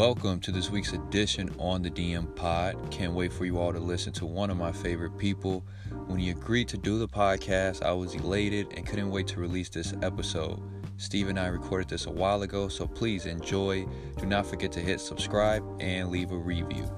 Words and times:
Welcome 0.00 0.40
to 0.40 0.50
this 0.50 0.70
week's 0.70 0.94
edition 0.94 1.54
on 1.58 1.82
the 1.82 1.90
DM 1.90 2.34
Pod. 2.34 2.90
Can't 2.90 3.12
wait 3.12 3.30
for 3.34 3.44
you 3.44 3.58
all 3.58 3.70
to 3.70 3.78
listen 3.78 4.14
to 4.14 4.24
one 4.24 4.48
of 4.48 4.56
my 4.56 4.72
favorite 4.72 5.18
people. 5.18 5.62
When 6.06 6.18
he 6.18 6.30
agreed 6.30 6.68
to 6.68 6.78
do 6.78 6.98
the 6.98 7.06
podcast, 7.06 7.82
I 7.82 7.92
was 7.92 8.14
elated 8.14 8.68
and 8.74 8.86
couldn't 8.86 9.10
wait 9.10 9.26
to 9.26 9.40
release 9.40 9.68
this 9.68 9.92
episode. 10.00 10.58
Steve 10.96 11.28
and 11.28 11.38
I 11.38 11.48
recorded 11.48 11.90
this 11.90 12.06
a 12.06 12.10
while 12.10 12.40
ago, 12.40 12.66
so 12.68 12.86
please 12.86 13.26
enjoy. 13.26 13.86
Do 14.16 14.24
not 14.24 14.46
forget 14.46 14.72
to 14.72 14.80
hit 14.80 15.02
subscribe 15.02 15.62
and 15.80 16.08
leave 16.08 16.30
a 16.30 16.38
review. 16.38 16.90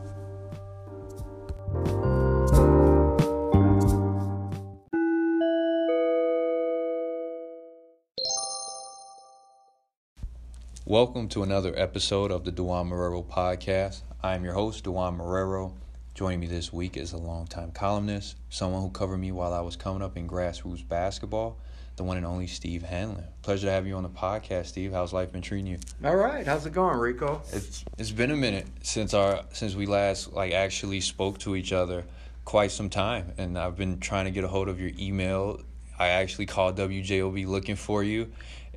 Welcome 10.93 11.29
to 11.29 11.43
another 11.43 11.73
episode 11.75 12.31
of 12.31 12.45
the 12.45 12.53
Duan 12.53 12.91
Marrero 12.91 13.25
podcast. 13.25 14.03
I 14.23 14.35
am 14.35 14.45
your 14.45 14.53
host, 14.53 14.85
Duan 14.85 15.17
Marrero. 15.17 15.73
Joining 16.14 16.39
me 16.39 16.46
this 16.46 16.71
week 16.71 16.99
is 16.99 17.14
a 17.14 17.17
longtime 17.17 17.71
columnist, 17.71 18.37
someone 18.50 18.83
who 18.83 18.91
covered 18.91 19.17
me 19.17 19.33
while 19.33 19.55
I 19.55 19.63
was 19.63 19.75
coming 19.75 20.03
up 20.03 20.19
in 20.19 20.29
grassroots 20.29 20.86
basketball, 20.86 21.57
the 21.97 22.05
one 22.05 22.19
and 22.19 22.27
only 22.27 22.47
Steve 22.47 22.83
Hanlon. 22.83 23.25
Pleasure 23.41 23.69
to 23.69 23.73
have 23.73 23.86
you 23.86 23.95
on 23.95 24.03
the 24.03 24.11
podcast, 24.11 24.67
Steve. 24.67 24.93
How's 24.93 25.14
life 25.14 25.33
been 25.33 25.41
treating 25.41 25.67
you? 25.67 25.79
All 26.05 26.14
right, 26.14 26.45
how's 26.45 26.67
it 26.67 26.75
going, 26.75 26.99
Rico? 26.99 27.41
It's 27.55 27.86
it's 27.97 28.11
been 28.11 28.31
a 28.31 28.36
minute 28.36 28.67
since 28.83 29.14
our 29.14 29.45
since 29.55 29.75
we 29.75 29.86
last 29.86 30.35
like 30.35 30.53
actually 30.53 31.00
spoke 31.00 31.39
to 31.39 31.57
each 31.57 31.72
other, 31.72 32.05
quite 32.45 32.70
some 32.70 32.91
time, 32.91 33.33
and 33.39 33.59
I've 33.59 33.78
been 33.78 33.98
trying 33.98 34.27
to 34.27 34.31
get 34.31 34.45
a 34.45 34.48
hold 34.48 34.69
of 34.69 34.78
your 34.78 34.91
email. 34.98 35.62
I 35.98 36.09
actually 36.09 36.47
called 36.47 36.77
WJOB 36.77 37.47
looking 37.47 37.77
for 37.77 38.03
you, 38.03 38.31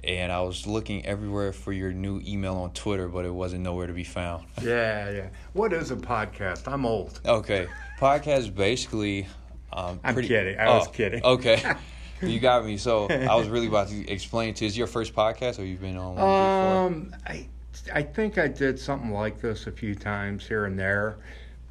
and 0.03 0.31
I 0.31 0.41
was 0.41 0.67
looking 0.67 1.05
everywhere 1.05 1.51
for 1.51 1.73
your 1.73 1.91
new 1.91 2.21
email 2.25 2.55
on 2.55 2.71
Twitter, 2.71 3.07
but 3.07 3.25
it 3.25 3.33
wasn't 3.33 3.63
nowhere 3.63 3.87
to 3.87 3.93
be 3.93 4.03
found. 4.03 4.45
Yeah, 4.61 5.09
yeah. 5.11 5.27
What 5.53 5.73
is 5.73 5.91
a 5.91 5.95
podcast? 5.95 6.71
I'm 6.71 6.85
old. 6.85 7.19
Okay, 7.25 7.67
podcast 7.99 8.55
basically. 8.55 9.27
Um, 9.71 9.99
I'm 10.03 10.13
pretty- 10.13 10.29
kidding. 10.29 10.59
I 10.59 10.69
was 10.69 10.87
oh, 10.87 10.91
kidding. 10.91 11.23
Okay, 11.23 11.61
you 12.21 12.39
got 12.39 12.65
me. 12.65 12.77
So 12.77 13.07
I 13.09 13.35
was 13.35 13.47
really 13.47 13.67
about 13.67 13.89
to 13.89 14.07
explain 14.11 14.53
to. 14.55 14.65
you. 14.65 14.67
Is 14.67 14.77
your 14.77 14.87
first 14.87 15.13
podcast, 15.13 15.59
or 15.59 15.63
you've 15.63 15.81
been 15.81 15.97
on 15.97 16.15
one 16.15 16.15
before? 16.15 16.27
Um, 16.27 17.15
I, 17.27 17.47
I 17.93 18.01
think 18.01 18.37
I 18.37 18.47
did 18.47 18.79
something 18.79 19.11
like 19.11 19.39
this 19.39 19.67
a 19.67 19.71
few 19.71 19.93
times 19.95 20.47
here 20.47 20.65
and 20.65 20.77
there, 20.79 21.17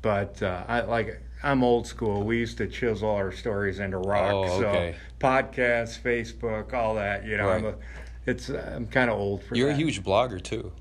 but 0.02 0.42
uh, 0.42 0.64
I 0.68 0.80
like. 0.82 1.20
I'm 1.42 1.62
old 1.62 1.86
school. 1.86 2.22
We 2.22 2.38
used 2.38 2.56
to 2.56 2.66
chisel 2.66 3.10
our 3.10 3.30
stories 3.30 3.78
into 3.78 3.98
rock. 3.98 4.32
Oh, 4.32 4.44
okay. 4.44 4.94
So 5.20 5.26
podcasts, 5.26 6.00
Facebook, 6.00 6.72
all 6.72 6.94
that. 6.94 7.26
You 7.26 7.36
know, 7.36 7.50
I'm 7.50 7.66
a, 7.66 7.74
it's 8.26 8.48
I'm 8.48 8.86
kind 8.86 9.10
of 9.10 9.18
old 9.18 9.42
for 9.44 9.54
You're 9.54 9.68
that. 9.68 9.74
a 9.74 9.76
huge 9.76 10.02
blogger 10.02 10.42
too. 10.42 10.72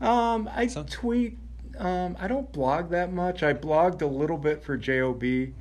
Um, 0.00 0.48
I 0.52 0.66
So- 0.66 0.84
tweet. 0.88 1.38
Um, 1.78 2.16
I 2.18 2.26
don't 2.26 2.50
blog 2.52 2.88
that 2.90 3.12
much. 3.12 3.42
I 3.42 3.52
blogged 3.52 4.00
a 4.00 4.06
little 4.06 4.38
bit 4.38 4.62
for 4.62 4.78
JOB. 4.78 5.52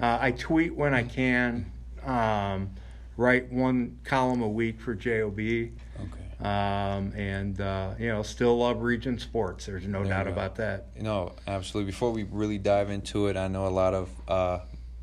Uh, 0.00 0.18
I 0.20 0.30
tweet 0.32 0.74
when 0.74 0.94
I 0.94 1.02
can. 1.02 1.70
Um, 2.04 2.70
write 3.18 3.52
one 3.52 3.98
column 4.04 4.40
a 4.42 4.48
week 4.48 4.80
for 4.80 4.94
JOB. 4.94 5.38
Okay. 5.38 5.68
Um, 6.48 7.12
and 7.14 7.60
uh, 7.60 7.90
you 7.98 8.08
know, 8.08 8.22
still 8.22 8.56
love 8.58 8.80
Region 8.82 9.18
Sports. 9.18 9.66
There's 9.66 9.86
no 9.86 10.00
There 10.02 10.08
doubt 10.08 10.26
about 10.26 10.54
that. 10.56 10.86
No, 11.00 11.32
absolutely. 11.46 11.92
Before 11.92 12.10
we 12.10 12.22
really 12.24 12.58
dive 12.58 12.88
into 12.90 13.26
it, 13.28 13.36
I 13.36 13.48
know 13.48 13.66
a 13.66 13.68
lot 13.68 13.92
of 13.94 14.08
uh, 14.26 14.58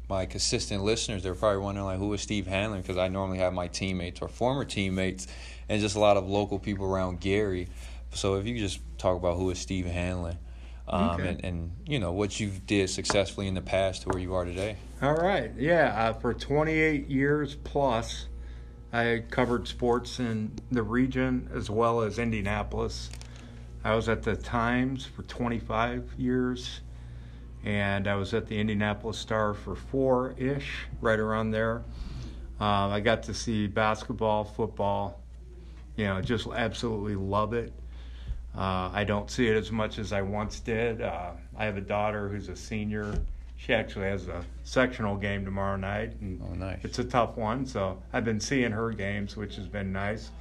my 0.10 0.26
consistent 0.26 0.84
listeners. 0.84 1.22
They're 1.24 1.36
probably 1.36 1.60
wondering 1.60 1.86
like, 1.86 2.00
who 2.00 2.12
is 2.14 2.22
Steve 2.22 2.48
Hanlon? 2.48 2.82
Because 2.82 2.98
I 2.98 3.08
normally 3.08 3.38
have 3.38 3.54
my 3.54 3.68
teammates 3.68 4.22
or 4.22 4.28
former 4.28 4.66
teammates, 4.66 5.28
and 5.70 5.80
just 5.80 5.96
a 5.96 6.00
lot 6.00 6.18
of 6.18 6.28
local 6.28 6.58
people 6.60 6.86
around 6.86 7.20
Gary. 7.22 7.68
So 8.14 8.36
if 8.36 8.48
you 8.48 8.58
just 8.58 8.80
talk 8.98 9.16
about 9.16 9.38
who 9.38 9.52
is 9.52 9.60
Steve 9.60 9.86
Hanlon, 9.86 10.40
um, 10.88 11.12
Okay. 11.12 11.28
and, 11.30 11.46
and 11.46 11.72
you 11.86 12.00
know 12.00 12.12
what 12.12 12.40
you 12.40 12.50
did 12.66 12.90
successfully 12.90 13.48
in 13.48 13.53
the 13.53 13.62
past 13.62 14.02
to 14.02 14.09
where 14.09 14.19
you 14.19 14.34
are 14.34 14.44
today. 14.46 14.78
All 15.03 15.14
right, 15.16 15.52
yeah. 15.56 15.94
Uh, 16.09 16.14
for 16.14 16.34
28 16.34 17.08
years 17.08 17.56
plus, 17.56 18.25
I 18.92 19.24
covered 19.30 19.68
sports 19.68 20.19
in 20.19 20.52
the 20.72 20.81
region 20.81 21.48
as 21.53 21.69
well 21.69 22.02
as 22.02 22.18
Indianapolis. 22.18 23.12
I 23.84 23.94
was 23.96 24.09
at 24.09 24.24
the 24.24 24.36
Times 24.36 25.06
for 25.06 25.22
25 25.22 26.16
years, 26.18 26.81
and 27.64 28.08
I 28.08 28.16
was 28.16 28.34
at 28.34 28.47
the 28.47 28.59
Indianapolis 28.59 29.18
Star 29.18 29.53
for 29.53 29.75
four 29.75 30.34
ish, 30.38 30.86
right 31.02 31.20
around 31.20 31.52
there. 31.52 31.84
Um, 32.59 32.92
I 32.92 33.00
got 33.00 33.24
to 33.24 33.34
see 33.34 33.68
basketball, 33.68 34.44
football, 34.44 35.22
you 35.96 36.06
know, 36.06 36.22
just 36.22 36.48
absolutely 36.48 37.16
love 37.16 37.53
it. 37.53 37.74
Uh, 38.58 38.90
I 38.94 39.03
don't 39.03 39.30
see 39.30 39.48
it 39.48 39.56
as 39.56 39.72
much 39.72 40.00
as 40.00 40.12
I 40.12 40.22
once 40.22 40.59
did. 40.59 41.02
Uh, 41.02 41.31
I 41.58 41.66
have 41.66 41.78
a 41.78 41.81
daughter 41.81 42.28
who's 42.30 42.50
a 42.50 42.56
senior. 42.56 43.14
She 43.58 43.74
actually 43.74 44.08
has 44.08 44.28
a 44.28 44.44
sectional 44.64 45.18
game 45.18 45.46
tomorrow 45.46 45.75
night, 45.75 46.16
and 46.22 46.42
Oh, 46.42 46.53
nice. 46.56 46.80
it's 46.84 47.00
a 47.00 47.03
tough 47.03 47.38
one. 47.38 47.66
So 47.66 48.02
I've 48.14 48.25
been 48.25 48.40
seeing 48.40 48.72
her 48.72 48.92
games, 48.92 49.36
which 49.38 49.56
has 49.58 49.68
been 49.68 49.92
nice. 49.92 50.31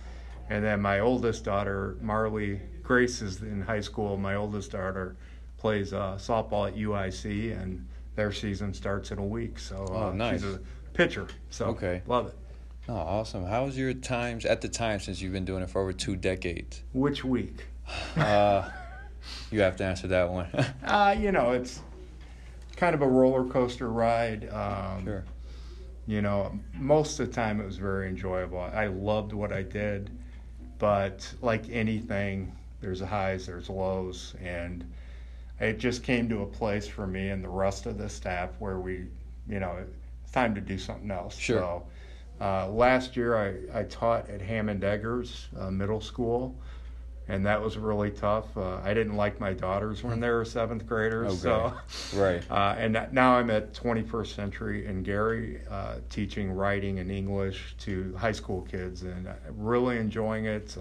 And 0.51 0.65
then 0.65 0.81
my 0.81 1.01
oldest 1.01 1.45
daughter, 1.45 1.97
Marley 2.01 2.61
Grace, 2.83 3.21
is 3.21 3.43
in 3.43 3.61
high 3.61 3.81
school. 3.81 4.17
My 4.17 4.37
oldest 4.37 4.73
daughter 4.73 5.17
plays 5.59 5.93
uh, 5.93 6.15
softball 6.19 6.69
at 6.69 6.77
UIC, 6.77 7.61
and 7.61 7.87
their 8.15 8.33
season 8.33 8.73
starts 8.73 9.11
in 9.11 9.19
a 9.19 9.25
week. 9.27 9.59
So 9.59 9.77
uh, 9.77 10.09
Oh, 10.09 10.13
nice. 10.13 10.41
she's 10.43 10.55
a 10.55 10.61
pitcher. 10.95 11.27
So 11.51 11.67
Okay. 11.67 12.03
love 12.07 12.29
it. 12.29 12.35
Oh, 12.89 12.95
awesome. 12.95 13.45
How 13.45 13.67
was 13.67 13.77
your 13.77 13.93
times 13.93 14.47
at 14.47 14.63
the 14.63 14.69
time 14.69 14.99
since 15.01 15.21
you've 15.21 15.33
been 15.35 15.45
doing 15.45 15.63
it 15.63 15.69
for 15.69 15.83
over 15.83 15.93
two 15.93 16.17
decades? 16.17 16.83
Which 16.95 17.23
week? 17.23 17.67
Uh, 18.17 18.71
you 19.51 19.61
have 19.61 19.77
to 19.77 19.85
answer 19.85 20.09
that 20.09 20.31
one. 20.31 20.49
Uh, 20.85 21.15
you 21.19 21.31
know, 21.33 21.53
it's 21.53 21.81
kind 22.77 22.95
of 22.95 23.03
a 23.03 23.07
roller 23.07 23.45
coaster 23.45 23.89
ride. 23.91 24.49
Um, 24.51 25.05
sure. 25.05 25.25
You 26.07 26.23
know, 26.23 26.59
most 26.79 27.21
of 27.21 27.27
the 27.27 27.33
time 27.35 27.61
it 27.61 27.67
was 27.67 27.77
very 27.77 28.09
enjoyable. 28.09 28.59
I 28.61 28.87
loved 28.87 29.35
what 29.35 29.53
I 29.53 29.63
did, 29.63 30.11
but 30.79 31.31
like 31.43 31.69
anything, 31.69 32.57
there's 32.81 33.01
highs, 33.03 33.45
there's 33.47 33.69
lows, 33.69 34.35
and 34.43 34.91
it 35.61 35.79
just 35.79 36.03
came 36.03 36.29
to 36.29 36.43
a 36.43 36.47
place 36.47 36.87
for 36.87 37.07
me 37.07 37.29
and 37.31 37.43
the 37.43 37.49
rest 37.49 37.87
of 37.87 37.99
the 37.99 38.09
staff 38.09 38.51
where 38.59 38.79
we, 38.79 39.07
you 39.49 39.61
know, 39.61 39.77
it's 40.23 40.33
time 40.33 40.55
to 40.55 40.61
do 40.61 40.79
something 40.79 41.11
else. 41.11 41.37
Sure. 41.37 41.61
So, 41.61 42.45
uh, 42.45 42.69
last 42.71 43.17
year 43.17 43.37
I, 43.37 43.81
I 43.81 43.83
taught 43.85 44.29
at 44.31 44.41
Hammond 44.41 44.85
Eggers 44.85 45.49
uh, 45.59 45.71
Middle 45.71 46.01
School, 46.01 46.57
and 47.27 47.45
that 47.45 47.61
was 47.61 47.77
really 47.77 48.11
tough. 48.11 48.57
Uh, 48.57 48.77
I 48.85 48.95
didn't 48.95 49.17
like 49.17 49.41
my 49.41 49.53
daughters 49.53 50.05
when 50.05 50.21
they 50.21 50.31
were 50.31 50.45
seventh 50.45 50.87
graders, 50.87 51.33
Okay. 51.33 51.39
so. 51.41 51.73
Right. 52.15 52.43
Uh, 52.51 52.75
and 52.79 53.07
now 53.13 53.35
I'm 53.37 53.51
at 53.51 53.75
21st 53.75 54.35
Century 54.35 54.87
in 54.87 55.03
Gary, 55.03 55.61
uh, 55.71 55.97
teaching 56.09 56.51
writing 56.51 56.99
and 57.01 57.11
English 57.11 57.75
to 57.81 58.17
high 58.17 58.33
school 58.33 58.63
kids, 58.63 59.03
and 59.03 59.29
uh, 59.29 59.33
really 59.55 59.99
enjoying 59.99 60.47
it. 60.47 60.75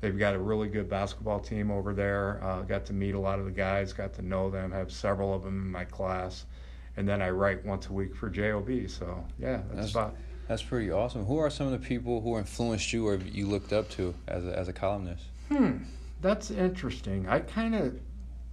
They've 0.00 0.16
got 0.18 0.34
a 0.34 0.38
really 0.38 0.68
good 0.68 0.88
basketball 0.88 1.40
team 1.40 1.70
over 1.70 1.92
there. 1.92 2.42
Uh, 2.42 2.62
got 2.62 2.86
to 2.86 2.92
meet 2.92 3.14
a 3.14 3.18
lot 3.18 3.38
of 3.40 3.44
the 3.46 3.50
guys, 3.50 3.92
got 3.92 4.12
to 4.14 4.22
know 4.22 4.48
them, 4.50 4.70
have 4.70 4.92
several 4.92 5.34
of 5.34 5.42
them 5.42 5.60
in 5.62 5.70
my 5.70 5.84
class, 5.84 6.46
and 6.96 7.08
then 7.08 7.20
I 7.20 7.30
write 7.30 7.64
once 7.64 7.88
a 7.88 7.92
week 7.92 8.14
for 8.14 8.28
JOB. 8.30 8.88
So 8.88 9.24
yeah, 9.38 9.56
that's, 9.56 9.68
That's- 9.68 9.90
about. 9.92 10.16
That's 10.46 10.62
pretty 10.62 10.90
awesome. 10.90 11.26
Who 11.26 11.36
are 11.36 11.50
some 11.50 11.66
of 11.66 11.72
the 11.72 11.86
people 11.86 12.22
who 12.22 12.38
influenced 12.38 12.90
you 12.90 13.06
or 13.06 13.16
you 13.16 13.46
looked 13.46 13.74
up 13.74 13.90
to 13.90 14.14
as 14.28 14.46
a, 14.46 14.58
as 14.58 14.68
a 14.68 14.72
columnist? 14.72 15.24
Hmm, 15.50 15.76
that's 16.22 16.50
interesting. 16.50 17.28
I 17.28 17.40
kind 17.40 17.74
of, 17.74 18.00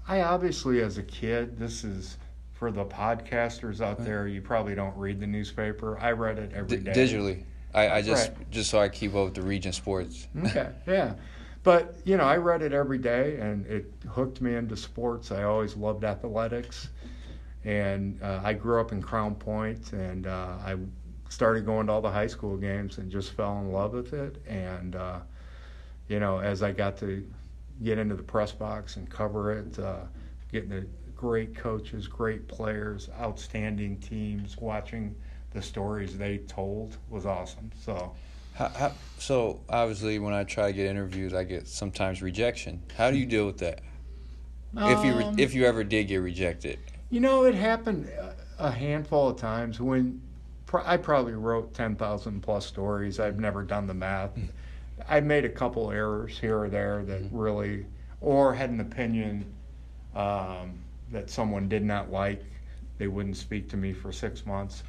I 0.05 0.19
obviously 0.23 0.81
as 0.81 0.97
a 0.97 1.03
kid, 1.03 1.57
this 1.57 1.85
is 1.85 2.17
for 2.51 2.69
the 2.69 2.83
podcasters 2.83 3.79
out 3.79 4.03
there. 4.03 4.27
You 4.27 4.41
probably 4.41 4.75
don't 4.75 4.95
read 4.97 5.21
the 5.21 5.27
newspaper. 5.27 5.97
I 5.97 6.11
read 6.11 6.37
it 6.37 6.51
every 6.53 6.79
D- 6.79 6.83
day. 6.83 6.91
digitally. 6.91 7.43
I, 7.73 7.89
I 7.89 8.01
just 8.01 8.27
Right. 8.31 8.51
just 8.51 8.69
so 8.71 8.79
I 8.79 8.89
keep 8.89 9.15
up 9.15 9.23
with 9.25 9.35
the 9.35 9.41
region 9.43 9.71
sports. 9.71 10.27
Okay, 10.47 10.71
yeah. 10.87 11.13
But, 11.65 11.95
you 12.05 12.15
know, 12.15 12.25
I 12.25 12.37
read 12.37 12.61
it 12.61 12.73
every 12.73 12.99
day 12.99 13.37
and 13.39 13.65
it 13.65 13.91
hooked 14.07 14.39
me 14.39 14.53
into 14.53 14.77
sports. 14.77 15.31
I 15.31 15.43
always 15.43 15.75
loved 15.75 16.03
athletics. 16.03 16.89
And 17.63 18.21
uh, 18.21 18.39
I 18.43 18.53
grew 18.53 18.79
up 18.79 18.91
in 18.91 19.01
Crown 19.01 19.33
Point 19.33 19.91
and 19.91 20.27
uh, 20.27 20.53
I 20.63 20.75
started 21.27 21.65
going 21.65 21.87
to 21.87 21.93
all 21.93 22.01
the 22.01 22.11
high 22.11 22.27
school 22.27 22.55
games 22.55 22.99
and 22.99 23.09
just 23.09 23.31
fell 23.31 23.57
in 23.57 23.71
love 23.71 23.93
with 23.93 24.13
it. 24.13 24.37
And, 24.47 24.95
uh, 24.95 25.21
you 26.07 26.19
know, 26.19 26.37
as 26.37 26.61
I 26.61 26.71
got 26.71 26.97
to 26.99 27.27
get 27.83 27.97
into 27.97 28.13
the 28.13 28.21
press 28.23 28.51
box 28.51 28.97
and 28.97 29.09
cover 29.09 29.51
it, 29.51 29.79
uh, 29.79 30.01
getting 30.51 30.69
the 30.69 30.85
great 31.15 31.55
coaches, 31.55 32.07
great 32.07 32.47
players, 32.47 33.09
outstanding 33.19 33.97
teams, 33.97 34.55
watching 34.57 35.15
the 35.49 35.63
stories 35.63 36.15
they 36.15 36.37
told 36.37 36.97
was 37.09 37.25
awesome. 37.25 37.71
So, 37.81 38.13
How, 38.55 38.69
how, 38.69 38.91
so 39.19 39.59
obviously, 39.69 40.17
when 40.19 40.33
I 40.33 40.43
try 40.45 40.67
to 40.67 40.73
get 40.73 40.87
interviews, 40.87 41.33
I 41.33 41.43
get 41.43 41.67
sometimes 41.67 42.21
rejection. 42.21 42.81
How 42.97 43.11
do 43.11 43.17
you 43.17 43.25
deal 43.25 43.45
with 43.45 43.57
that? 43.59 43.81
if 44.77 45.05
you 45.05 45.15
re- 45.15 45.23
um, 45.23 45.35
if 45.37 45.53
you 45.53 45.65
ever 45.65 45.83
did 45.83 46.05
get 46.05 46.17
rejected, 46.17 46.79
You 47.09 47.19
know, 47.21 47.45
it 47.45 47.55
happened 47.55 48.09
a- 48.59 48.71
handful 48.71 49.29
of 49.29 49.37
times 49.37 49.79
when 49.79 50.21
pro- 50.65 50.83
I 50.85 50.97
probably 50.97 51.33
wrote 51.33 51.73
10,000 51.73 52.41
plus 52.41 52.65
stories. 52.65 53.19
I've 53.19 53.39
never 53.39 53.63
done 53.63 53.87
the 53.87 53.93
math. 53.93 54.31
I 55.07 55.19
made 55.19 55.45
a 55.45 55.49
couple 55.49 55.91
errors 55.91 56.37
here 56.39 56.59
or 56.59 56.69
there 56.69 57.03
that 57.05 57.21
really 57.31 57.85
or 58.21 58.53
had 58.53 58.69
an 58.69 58.79
opinion 58.79 59.45
um, 60.15 60.79
that 61.11 61.29
someone 61.29 61.67
did 61.69 61.83
not 61.83 62.11
like, 62.11 62.43
they 62.97 63.07
wouldn't 63.07 63.37
speak 63.37 63.69
to 63.69 63.77
me 63.77 63.93
for 63.93 64.11
six 64.11 64.45
months. 64.45 64.83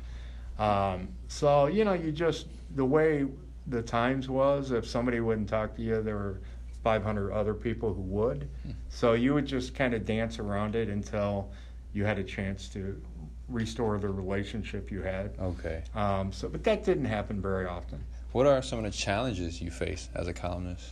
Um, 0.58 1.08
so 1.28 1.66
you 1.66 1.84
know, 1.84 1.92
you 1.92 2.12
just 2.12 2.46
the 2.74 2.84
way 2.84 3.26
the 3.66 3.82
times 3.82 4.28
was, 4.28 4.70
if 4.70 4.86
somebody 4.86 5.20
wouldn't 5.20 5.48
talk 5.48 5.74
to 5.76 5.82
you, 5.82 6.02
there 6.02 6.16
were 6.16 6.40
500 6.84 7.32
other 7.32 7.54
people 7.54 7.92
who 7.92 8.02
would. 8.02 8.48
So 8.88 9.14
you 9.14 9.34
would 9.34 9.46
just 9.46 9.74
kind 9.74 9.92
of 9.94 10.04
dance 10.04 10.38
around 10.38 10.76
it 10.76 10.88
until 10.88 11.50
you 11.92 12.04
had 12.04 12.18
a 12.18 12.24
chance 12.24 12.68
to 12.70 13.00
restore 13.48 13.98
the 13.98 14.08
relationship 14.08 14.90
you 14.90 15.02
had. 15.02 15.32
Okay. 15.40 15.82
Um, 15.94 16.32
so, 16.32 16.48
but 16.48 16.62
that 16.64 16.84
didn't 16.84 17.06
happen 17.06 17.40
very 17.40 17.66
often. 17.66 18.02
What 18.32 18.46
are 18.46 18.60
some 18.62 18.78
of 18.78 18.84
the 18.84 18.90
challenges 18.90 19.60
you 19.60 19.70
face 19.70 20.08
as 20.14 20.28
a 20.28 20.32
columnist? 20.32 20.90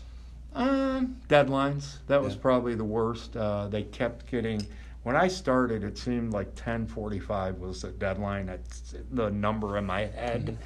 Um, 0.54 1.16
deadlines. 1.28 1.98
That 2.06 2.22
was 2.22 2.34
Yeah. 2.34 2.40
probably 2.42 2.74
the 2.74 2.84
worst. 2.84 3.36
Uh, 3.36 3.68
they 3.68 3.82
kept 3.82 4.26
getting. 4.30 4.64
When 5.02 5.16
I 5.16 5.28
started, 5.28 5.84
it 5.84 5.98
seemed 5.98 6.32
like 6.32 6.54
10:45 6.54 7.58
was 7.58 7.82
the 7.82 7.90
deadline. 7.90 8.46
That's 8.46 8.94
the 9.10 9.30
number 9.30 9.76
in 9.76 9.84
my 9.84 10.06
head. 10.06 10.56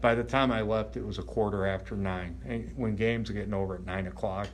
By 0.00 0.14
the 0.14 0.22
time 0.22 0.52
I 0.52 0.62
left, 0.62 0.96
it 0.96 1.04
was 1.04 1.18
a 1.18 1.22
quarter 1.22 1.66
after 1.66 1.96
nine. 1.96 2.40
And 2.46 2.72
when 2.76 2.94
games 2.94 3.30
are 3.30 3.32
getting 3.32 3.54
over 3.54 3.74
at 3.74 3.84
nine 3.84 4.06
o'clock, 4.06 4.48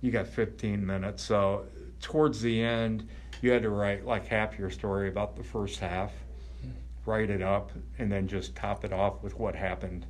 you 0.00 0.10
got 0.10 0.26
15 0.26 0.84
minutes. 0.84 1.22
So 1.22 1.66
towards 2.00 2.40
the 2.40 2.62
end, 2.62 3.08
you 3.40 3.50
had 3.50 3.62
to 3.62 3.70
write 3.70 4.04
like 4.04 4.26
half 4.26 4.58
your 4.58 4.70
story 4.70 5.08
about 5.08 5.36
the 5.36 5.44
first 5.44 5.78
half, 5.78 6.12
write 7.06 7.30
it 7.30 7.42
up, 7.42 7.70
and 7.98 8.10
then 8.10 8.26
just 8.26 8.56
top 8.56 8.84
it 8.84 8.92
off 8.92 9.22
with 9.22 9.38
what 9.38 9.54
happened. 9.54 10.06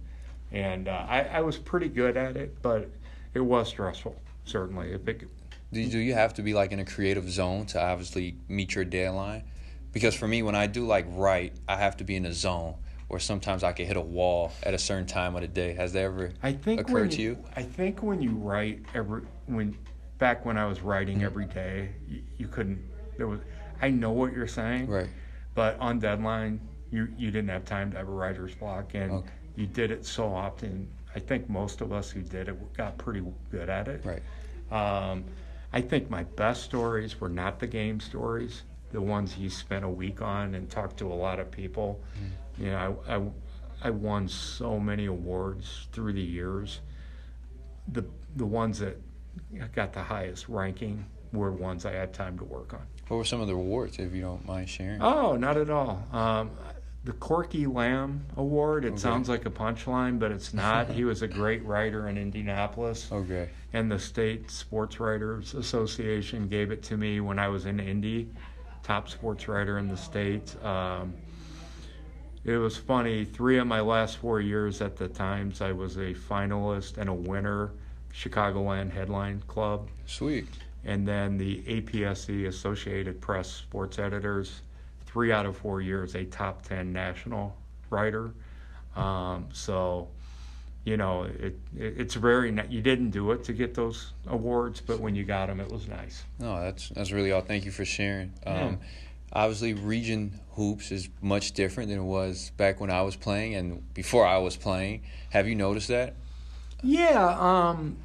And 0.50 0.88
uh, 0.88 1.06
I, 1.08 1.20
I 1.24 1.40
was 1.42 1.58
pretty 1.58 1.88
good 1.88 2.16
at 2.16 2.36
it, 2.36 2.62
but 2.62 2.90
it 3.34 3.40
was 3.40 3.68
stressful. 3.68 4.16
Certainly, 4.44 4.96
big. 4.98 5.28
Do 5.72 5.80
you, 5.80 5.90
do 5.90 5.98
you 5.98 6.14
have 6.14 6.32
to 6.34 6.42
be 6.42 6.54
like 6.54 6.72
in 6.72 6.78
a 6.78 6.84
creative 6.86 7.30
zone 7.30 7.66
to 7.66 7.82
obviously 7.82 8.36
meet 8.48 8.74
your 8.74 8.86
deadline? 8.86 9.44
Because 9.92 10.14
for 10.14 10.26
me, 10.26 10.42
when 10.42 10.54
I 10.54 10.66
do 10.66 10.86
like 10.86 11.04
write, 11.10 11.54
I 11.68 11.76
have 11.76 11.98
to 11.98 12.04
be 12.04 12.16
in 12.16 12.24
a 12.24 12.32
zone. 12.32 12.76
Or 13.10 13.18
sometimes 13.18 13.64
I 13.64 13.72
could 13.72 13.86
hit 13.86 13.96
a 13.96 14.02
wall 14.02 14.52
at 14.62 14.74
a 14.74 14.78
certain 14.78 15.06
time 15.06 15.34
of 15.34 15.40
the 15.40 15.48
day. 15.48 15.72
Has 15.74 15.92
that 15.94 16.00
ever 16.02 16.32
I 16.42 16.52
think 16.52 16.80
occurred 16.82 16.92
when 16.92 17.10
to 17.10 17.22
you? 17.22 17.38
I 17.56 17.62
think 17.62 18.02
when 18.02 18.20
you 18.20 18.32
write 18.32 18.80
every 18.94 19.22
when 19.46 19.76
back 20.18 20.44
when 20.44 20.58
I 20.58 20.66
was 20.66 20.82
writing 20.82 21.22
every 21.22 21.46
day, 21.46 21.90
you, 22.06 22.22
you 22.36 22.48
couldn't. 22.48 22.82
There 23.16 23.26
was. 23.26 23.40
I 23.80 23.90
know 23.90 24.10
what 24.10 24.32
you're 24.32 24.46
saying, 24.48 24.88
Right. 24.88 25.08
but 25.54 25.78
on 25.78 26.00
deadline, 26.00 26.60
you 26.90 27.08
you 27.16 27.30
didn't 27.30 27.48
have 27.48 27.64
time 27.64 27.90
to 27.92 27.96
have 27.96 28.08
a 28.08 28.12
writer's 28.12 28.54
block, 28.54 28.94
and 28.94 29.10
Okay. 29.10 29.28
you 29.56 29.66
did 29.66 29.90
it 29.90 30.04
so 30.04 30.26
often. 30.26 30.88
I 31.14 31.18
think 31.20 31.48
most 31.48 31.80
of 31.80 31.92
us 31.92 32.10
who 32.10 32.20
did 32.20 32.48
it 32.48 32.74
got 32.76 32.98
pretty 32.98 33.24
good 33.50 33.70
at 33.70 33.88
it. 33.88 34.04
Right. 34.04 34.22
Um, 34.70 35.24
I 35.72 35.80
think 35.80 36.10
my 36.10 36.24
best 36.24 36.62
stories 36.62 37.18
were 37.20 37.30
not 37.30 37.58
the 37.58 37.66
game 37.66 38.00
stories, 38.00 38.64
the 38.92 39.00
ones 39.00 39.38
you 39.38 39.48
spent 39.48 39.84
a 39.84 39.88
week 39.88 40.20
on 40.20 40.54
and 40.54 40.68
talked 40.70 40.98
to 40.98 41.10
a 41.10 41.14
lot 41.14 41.38
of 41.40 41.50
people. 41.50 42.00
You 42.58 42.70
know, 42.70 42.98
I, 43.08 43.16
I, 43.16 43.22
I 43.88 43.90
won 43.90 44.28
so 44.28 44.78
many 44.78 45.06
awards 45.06 45.88
through 45.92 46.12
the 46.14 46.22
years. 46.22 46.80
The 47.88 48.04
the 48.36 48.46
ones 48.46 48.78
that 48.80 48.96
got 49.74 49.92
the 49.92 50.02
highest 50.02 50.48
ranking 50.48 51.04
were 51.32 51.52
ones 51.52 51.86
I 51.86 51.92
had 51.92 52.12
time 52.12 52.38
to 52.38 52.44
work 52.44 52.74
on. 52.74 52.82
What 53.08 53.18
were 53.18 53.24
some 53.24 53.40
of 53.40 53.46
the 53.48 53.54
awards, 53.54 53.98
if 53.98 54.12
you 54.14 54.20
don't 54.22 54.44
mind 54.46 54.68
sharing? 54.68 55.00
Oh, 55.00 55.36
not 55.36 55.56
at 55.56 55.70
all. 55.70 56.04
Um, 56.12 56.50
the 57.04 57.12
Corky 57.12 57.66
Lamb 57.66 58.26
Award. 58.36 58.84
It 58.84 58.88
Okay. 58.88 58.98
sounds 58.98 59.28
like 59.28 59.46
a 59.46 59.50
punchline, 59.50 60.18
but 60.18 60.30
it's 60.32 60.52
not. 60.52 60.88
he 60.90 61.04
was 61.04 61.22
a 61.22 61.28
great 61.28 61.64
writer 61.64 62.08
in 62.08 62.18
Indianapolis. 62.18 63.10
Okay. 63.10 63.48
and 63.72 63.90
the 63.90 63.98
state 63.98 64.50
sports 64.50 64.98
writers 64.98 65.54
association 65.54 66.48
gave 66.48 66.70
it 66.70 66.82
to 66.82 66.96
me 66.96 67.20
when 67.20 67.38
i 67.38 67.46
was 67.48 67.66
in 67.66 67.78
indy 67.78 68.26
top 68.82 69.10
sports 69.10 69.46
writer 69.46 69.76
in 69.78 69.88
the 69.88 69.96
state 69.96 70.56
um, 70.64 71.12
it 72.48 72.56
was 72.58 72.76
funny 72.76 73.24
three 73.24 73.58
of 73.58 73.66
my 73.66 73.80
last 73.80 74.16
four 74.16 74.40
years 74.40 74.80
at 74.80 74.96
the 74.96 75.08
times 75.08 75.60
i 75.60 75.70
was 75.72 75.96
a 75.96 76.14
finalist 76.14 76.96
and 76.98 77.08
a 77.08 77.14
winner 77.14 77.70
chicagoland 78.12 78.90
headline 78.90 79.42
club 79.46 79.88
Sweet. 80.06 80.46
and 80.84 81.06
then 81.06 81.36
the 81.36 81.62
APSE 81.62 82.46
associated 82.46 83.20
press 83.20 83.50
sports 83.50 83.98
editors 83.98 84.62
three 85.06 85.30
out 85.32 85.46
of 85.46 85.56
four 85.56 85.80
years 85.80 86.14
a 86.14 86.24
top 86.24 86.62
10 86.62 86.92
national 86.92 87.54
writer 87.90 88.32
um, 88.96 89.46
so 89.52 90.08
you 90.84 90.96
know, 90.96 91.24
it, 91.24 91.58
it 91.76 91.94
it's 91.98 92.14
very. 92.14 92.50
ni- 92.50 92.62
You 92.70 92.80
didn't 92.80 93.10
do 93.10 93.32
it 93.32 93.44
to 93.44 93.52
get 93.52 93.74
those 93.74 94.14
awards, 94.26 94.80
but 94.80 95.00
when 95.00 95.14
you 95.14 95.22
got 95.22 95.48
them, 95.48 95.60
it 95.60 95.70
was 95.70 95.86
nice. 95.86 96.24
No, 96.38 96.58
that's 96.62 96.88
that's 96.88 97.12
really 97.12 97.30
all. 97.30 97.42
Thank 97.42 97.66
you 97.66 97.70
for 97.70 97.84
sharing. 97.84 98.32
Yeah. 98.46 98.76
Obviously, 99.32 99.74
region 99.74 100.40
hoops 100.52 100.90
is 100.90 101.08
much 101.20 101.52
different 101.52 101.90
than 101.90 101.98
it 101.98 102.04
was 102.04 102.50
back 102.56 102.80
when 102.80 102.90
I 102.90 103.02
was 103.02 103.16
playing 103.16 103.54
and 103.54 103.94
before 103.94 104.26
I 104.26 104.38
was 104.38 104.56
playing. 104.56 105.02
Have 105.30 105.46
you 105.46 105.54
noticed 105.54 105.88
that? 105.88 106.14
Yeah. 106.82 107.36
Um, 107.38 107.96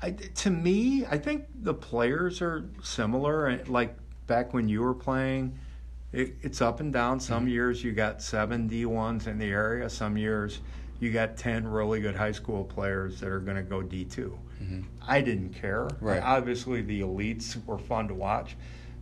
I, 0.00 0.10
to 0.10 0.50
me, 0.50 1.06
I 1.06 1.18
think 1.18 1.46
the 1.62 1.74
players 1.74 2.42
are 2.42 2.68
similar. 2.82 3.46
and 3.46 3.68
Like 3.68 3.96
back 4.26 4.52
when 4.54 4.68
you 4.68 4.82
were 4.82 4.94
playing, 4.94 5.58
it, 6.12 6.34
it's 6.42 6.60
up 6.60 6.80
and 6.80 6.92
down. 6.92 7.20
Some 7.20 7.48
years 7.48 7.82
you 7.82 7.92
got 7.92 8.22
seven 8.22 8.68
D 8.68 8.84
ones 8.84 9.26
in 9.26 9.38
the 9.38 9.46
area. 9.46 9.88
Some 9.88 10.16
years 10.16 10.60
you 11.00 11.10
got 11.10 11.36
ten 11.36 11.66
really 11.66 12.00
good 12.00 12.14
high 12.14 12.32
school 12.32 12.64
players 12.64 13.20
that 13.20 13.28
are 13.28 13.40
going 13.40 13.56
to 13.56 13.62
go 13.62 13.82
D 13.82 14.04
2 14.04 14.38
I 15.06 15.20
didn't 15.20 15.54
care. 15.54 15.88
Right. 16.00 16.22
Obviously, 16.22 16.82
the 16.82 17.00
elites 17.00 17.64
were 17.66 17.78
fun 17.78 18.06
to 18.08 18.14
watch, 18.14 18.56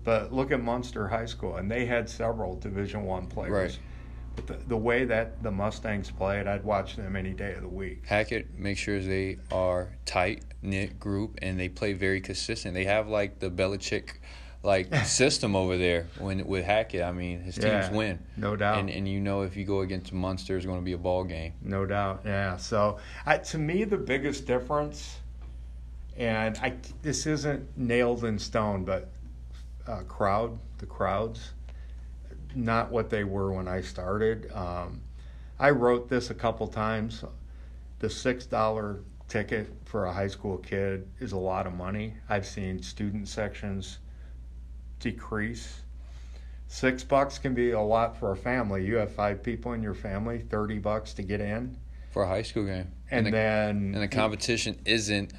but 0.04 0.32
look 0.32 0.50
at 0.52 0.62
Munster 0.62 1.08
High 1.08 1.26
School, 1.26 1.56
and 1.56 1.70
they 1.70 1.86
had 1.86 2.08
several 2.08 2.56
Division 2.56 3.04
One 3.04 3.26
players. 3.26 3.52
Right. 3.52 3.78
But 4.36 4.46
the, 4.46 4.54
the 4.68 4.76
way 4.76 5.04
that 5.04 5.42
the 5.42 5.50
Mustangs 5.50 6.10
played, 6.10 6.46
I'd 6.46 6.64
watch 6.64 6.96
them 6.96 7.16
any 7.16 7.32
day 7.32 7.52
of 7.54 7.62
the 7.62 7.68
week. 7.68 8.04
Hackett 8.06 8.56
makes 8.58 8.80
sure 8.80 9.00
they 9.00 9.38
are 9.50 9.96
tight 10.06 10.44
knit 10.62 11.00
group 11.00 11.38
and 11.42 11.58
they 11.58 11.68
play 11.68 11.92
very 11.94 12.20
consistent. 12.20 12.72
They 12.74 12.84
have 12.84 13.08
like 13.08 13.40
the 13.40 13.50
Belichick 13.50 14.10
like 14.62 14.94
system 15.04 15.56
over 15.56 15.76
there 15.76 16.06
when 16.18 16.46
with 16.46 16.64
Hackett. 16.64 17.02
I 17.02 17.10
mean, 17.12 17.40
his 17.40 17.56
teams 17.56 17.66
Yeah, 17.66 17.92
win, 17.92 18.18
No 18.36 18.54
doubt. 18.56 18.78
and 18.78 18.88
and 18.88 19.08
you 19.08 19.18
know 19.20 19.42
if 19.42 19.56
you 19.56 19.64
go 19.64 19.80
against 19.80 20.12
Munster, 20.12 20.56
it's 20.56 20.64
going 20.64 20.78
to 20.78 20.84
be 20.84 20.92
a 20.92 20.98
ball 20.98 21.24
game. 21.24 21.54
No 21.60 21.84
doubt, 21.84 22.22
yeah. 22.24 22.56
So, 22.56 22.98
I, 23.26 23.38
to 23.38 23.58
me, 23.58 23.82
the 23.84 23.98
biggest 23.98 24.46
difference, 24.46 25.18
and 26.16 26.56
I 26.58 26.74
this 27.02 27.26
isn't 27.26 27.66
nailed 27.76 28.24
in 28.24 28.38
stone, 28.38 28.84
but 28.84 29.10
uh, 29.86 30.02
crowd, 30.02 30.58
the 30.78 30.86
crowds, 30.86 31.52
not 32.54 32.90
what 32.90 33.10
they 33.10 33.24
were 33.24 33.52
when 33.52 33.68
I 33.68 33.80
started. 33.80 34.50
Um, 34.52 35.02
I 35.58 35.70
wrote 35.70 36.08
this 36.08 36.30
a 36.30 36.34
couple 36.34 36.66
times. 36.66 37.24
The 37.98 38.10
six 38.10 38.46
dollar 38.46 39.00
ticket 39.28 39.72
for 39.84 40.06
a 40.06 40.12
high 40.12 40.26
school 40.26 40.58
kid 40.58 41.08
is 41.20 41.32
a 41.32 41.38
lot 41.38 41.66
of 41.66 41.74
money. 41.74 42.14
I've 42.28 42.46
seen 42.46 42.82
student 42.82 43.28
sections 43.28 43.98
decrease. 44.98 45.82
Six 46.66 47.02
bucks 47.02 47.38
can 47.38 47.54
be 47.54 47.72
a 47.72 47.80
lot 47.80 48.16
for 48.16 48.32
a 48.32 48.36
family. 48.36 48.84
You 48.84 48.96
have 48.96 49.12
five 49.12 49.42
people 49.42 49.72
in 49.72 49.82
your 49.82 49.94
family, 49.94 50.38
thirty 50.38 50.78
bucks 50.78 51.12
to 51.14 51.22
get 51.22 51.40
in, 51.40 51.76
for 52.10 52.22
a 52.22 52.28
high 52.28 52.42
school 52.42 52.64
game. 52.64 52.92
and, 53.10 53.26
the, 53.26 53.30
then 53.30 53.92
and 53.94 54.02
the 54.02 54.08
competition 54.08 54.78
isn't 54.84 55.32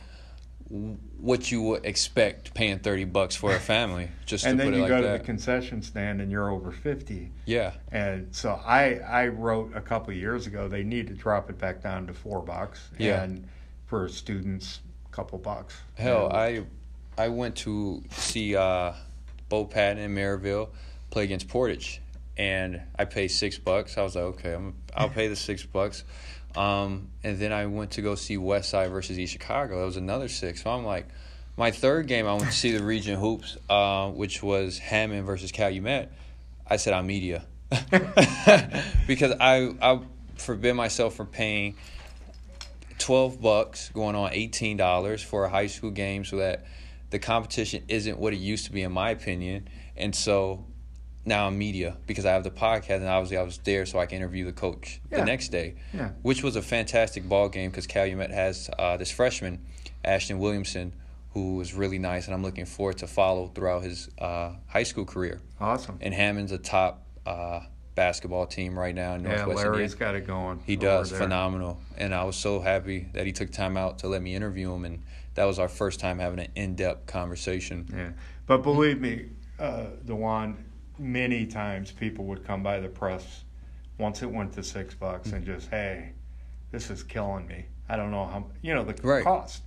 what 0.72 1.52
you 1.52 1.62
would 1.62 1.86
expect 1.86 2.54
paying 2.54 2.80
30 2.80 3.04
bucks 3.06 3.36
for 3.36 3.54
a 3.54 3.60
family 3.74 4.10
just 4.26 4.46
and 4.46 4.58
to 4.58 4.64
then 4.64 4.72
put 4.72 4.74
it 4.74 4.78
you 4.78 4.82
like 4.84 4.90
go 4.90 5.02
to 5.02 5.08
that. 5.08 5.20
the 5.20 5.26
concession 5.26 5.82
stand 5.82 6.22
and 6.22 6.32
you're 6.32 6.50
over 6.50 6.72
50 6.72 7.30
yeah. 7.46 7.74
and 7.92 8.34
so 8.34 8.52
i 8.66 8.96
i 9.08 9.28
wrote 9.28 9.72
a 9.76 9.82
couple 9.82 10.12
of 10.12 10.16
years 10.18 10.48
ago 10.48 10.70
they 10.70 10.84
need 10.84 11.08
to 11.08 11.14
drop 11.14 11.50
it 11.50 11.58
back 11.58 11.84
down 11.84 12.08
to 12.08 12.14
four 12.14 12.42
bucks 12.42 12.90
Yeah. 12.98 13.24
and 13.24 13.46
for 13.88 14.08
students 14.08 14.80
a 15.12 15.14
couple 15.14 15.38
bucks 15.40 15.76
Hell, 15.96 16.28
And- 16.28 16.38
I 16.38 16.64
I 17.18 17.28
went 17.28 17.58
to 17.58 18.02
see 18.12 18.56
uh 18.56 18.94
Bo 19.50 19.66
Patton 19.66 20.02
in 20.02 20.16
Merrillville 20.16 20.70
play 21.10 21.26
against 21.26 21.50
Portage 21.50 22.02
and 22.38 22.82
I 22.98 23.04
paid 23.04 23.28
6 23.28 23.60
bucks. 23.60 23.98
I 23.98 24.02
was 24.04 24.16
like, 24.16 24.24
okay, 24.24 24.54
I'm 24.54 24.74
I'll 24.96 25.10
pay 25.10 25.28
the 25.28 25.36
6 25.36 25.66
bucks. 25.66 26.06
Um, 26.56 27.10
and 27.24 27.40
then 27.40 27.52
I 27.52 27.66
went 27.66 27.92
to 27.92 28.02
go 28.02 28.16
see 28.16 28.38
West 28.38 28.70
Side 28.70 28.90
versus 28.92 29.18
East 29.18 29.34
Chicago. 29.34 29.80
That 29.80 29.86
was 29.86 29.98
another 29.98 30.28
6. 30.28 30.64
So 30.64 30.70
I'm 30.70 30.86
like 30.86 31.08
my 31.58 31.72
third 31.72 32.08
game 32.08 32.26
I 32.28 32.34
went 32.34 32.46
to 32.46 32.52
see 32.52 32.72
the 32.72 32.84
region 32.84 33.20
hoops 33.20 33.58
uh, 33.70 34.10
which 34.10 34.42
was 34.42 34.78
Hammond 34.80 35.26
versus 35.26 35.52
Calumet. 35.52 36.12
I 36.68 36.78
said 36.78 36.94
I'm 36.94 37.08
media. 37.08 37.46
because 39.08 39.34
I 39.40 39.74
I 39.82 40.00
forbid 40.36 40.74
myself 40.74 41.16
from 41.16 41.28
paying 41.28 41.76
12 42.98 43.42
bucks 43.42 43.90
going 43.90 44.16
on 44.16 44.32
$18 44.32 45.24
for 45.24 45.46
a 45.46 45.50
high 45.50 45.68
school 45.68 45.92
game 45.92 46.26
so 46.26 46.38
that 46.38 46.66
the 47.10 47.20
competition 47.20 47.84
isn't 47.88 48.18
what 48.20 48.34
it 48.34 48.38
used 48.38 48.66
to 48.66 48.72
be 48.72 48.82
in 48.82 48.92
my 48.92 49.10
opinion 49.10 49.68
and 49.98 50.16
so 50.16 50.66
now 51.26 51.48
I'm 51.48 51.58
media 51.58 51.98
because 52.08 52.26
I 52.26 52.32
have 52.32 52.44
the 52.44 52.52
podcast 52.52 52.98
and 52.98 53.08
obviously 53.08 53.38
I 53.38 53.44
was 53.44 53.58
there 53.60 53.86
so 53.86 54.00
I 54.00 54.06
can 54.08 54.18
interview 54.18 54.46
the 54.46 54.52
coach 54.54 55.00
Yeah. 55.12 55.20
the 55.20 55.26
next 55.26 55.50
day 55.50 55.76
Yeah. 55.94 56.10
which 56.22 56.44
was 56.44 56.56
a 56.56 56.62
fantastic 56.62 57.28
ball 57.30 57.50
game 57.50 57.70
because 57.70 57.88
Calumet 57.88 58.32
has 58.32 58.70
uh, 58.80 58.98
this 58.98 59.12
freshman 59.12 59.60
Ashton 60.04 60.40
Williamson 60.40 60.94
who 61.34 61.56
was 61.56 61.74
really 61.74 61.98
nice, 61.98 62.26
and 62.26 62.34
I'm 62.34 62.42
looking 62.44 62.66
forward 62.66 62.98
to 62.98 63.08
follow 63.08 63.48
throughout 63.56 63.84
his 63.84 64.10
uh, 64.20 64.52
high 64.68 64.84
school 64.84 65.06
career. 65.06 65.40
Awesome. 65.62 65.98
And 66.02 66.14
Hammond's 66.14 66.52
a 66.52 66.58
top 66.58 67.06
uh, 67.26 67.62
basketball 67.96 68.48
team 68.48 68.78
right 68.78 68.94
now 68.94 69.14
in 69.16 69.24
Yeah, 69.24 69.36
Northwest 69.38 69.58
Larry's 69.64 69.94
Indiana. 69.94 70.12
got 70.12 70.16
it 70.16 70.28
going. 70.28 70.60
He 70.66 70.76
does 70.76 71.10
there. 71.10 71.20
phenomenal, 71.20 71.80
and 71.98 72.14
I 72.14 72.26
was 72.26 72.36
so 72.36 72.60
happy 72.60 73.08
that 73.14 73.26
he 73.26 73.32
took 73.32 73.50
time 73.50 73.78
out 73.78 74.00
to 74.00 74.10
let 74.10 74.22
me 74.22 74.36
interview 74.36 74.74
him, 74.74 74.84
and 74.84 75.04
that 75.36 75.46
was 75.46 75.58
our 75.58 75.70
first 75.70 76.02
time 76.02 76.20
having 76.20 76.40
an 76.40 76.50
in-depth 76.56 77.06
conversation. 77.08 77.88
Yeah, 77.96 78.10
but 78.46 78.58
believe 78.62 79.00
me, 79.00 79.28
uh, 79.58 79.86
Dewan, 80.06 80.58
many 81.00 81.46
times 81.46 81.92
people 81.92 82.26
would 82.26 82.46
come 82.46 82.64
by 82.64 82.80
the 82.80 82.88
press 82.90 83.44
once 83.98 84.22
it 84.22 84.32
went 84.32 84.54
to 84.54 84.64
six 84.64 84.94
bucks 84.96 85.32
and 85.32 85.46
just, 85.46 85.70
hey, 85.70 86.12
this 86.72 86.90
is 86.90 87.04
killing 87.04 87.48
me. 87.48 87.66
I 87.90 87.96
don't 87.98 88.12
know 88.12 88.26
how 88.26 88.46
you 88.62 88.74
know 88.74 88.84
the 88.84 88.96
Right. 89.06 89.24
cost. 89.24 89.64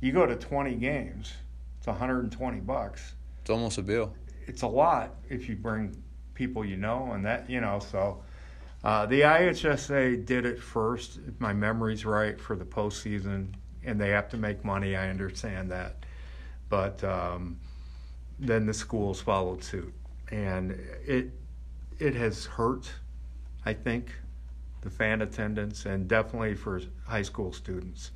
You 0.00 0.12
go 0.12 0.26
to 0.26 0.34
twenty 0.34 0.74
games, 0.74 1.32
it's 1.78 1.86
120 1.86 2.60
bucks. 2.60 3.14
It's 3.40 3.50
almost 3.50 3.78
a 3.78 3.82
bill. 3.82 4.14
It's 4.46 4.62
a 4.62 4.66
lot 4.66 5.14
if 5.28 5.48
you 5.48 5.54
bring 5.56 6.02
people 6.34 6.64
you 6.64 6.76
know, 6.76 7.12
and 7.12 7.24
that 7.24 7.48
you 7.48 7.60
know. 7.60 7.78
So 7.78 8.22
uh, 8.82 9.06
the 9.06 9.20
IHSA 9.20 10.24
did 10.26 10.44
it 10.44 10.60
first, 10.60 11.20
if 11.28 11.40
my 11.40 11.52
memory's 11.52 12.04
right, 12.04 12.40
for 12.40 12.56
the 12.56 12.64
postseason, 12.64 13.54
and 13.84 14.00
they 14.00 14.10
have 14.10 14.28
to 14.30 14.36
make 14.36 14.64
money. 14.64 14.96
I 14.96 15.08
understand 15.08 15.70
that, 15.70 16.04
but 16.68 17.02
um, 17.04 17.58
then 18.40 18.66
the 18.66 18.74
schools 18.74 19.20
followed 19.20 19.62
suit, 19.62 19.94
and 20.32 20.72
it 21.06 21.30
it 21.98 22.14
has 22.16 22.46
hurt. 22.46 22.90
I 23.64 23.74
think 23.74 24.10
the 24.80 24.90
fan 24.90 25.22
attendance, 25.22 25.86
and 25.86 26.08
definitely 26.08 26.54
for 26.56 26.80
high 27.06 27.22
school 27.22 27.52
students, 27.52 28.10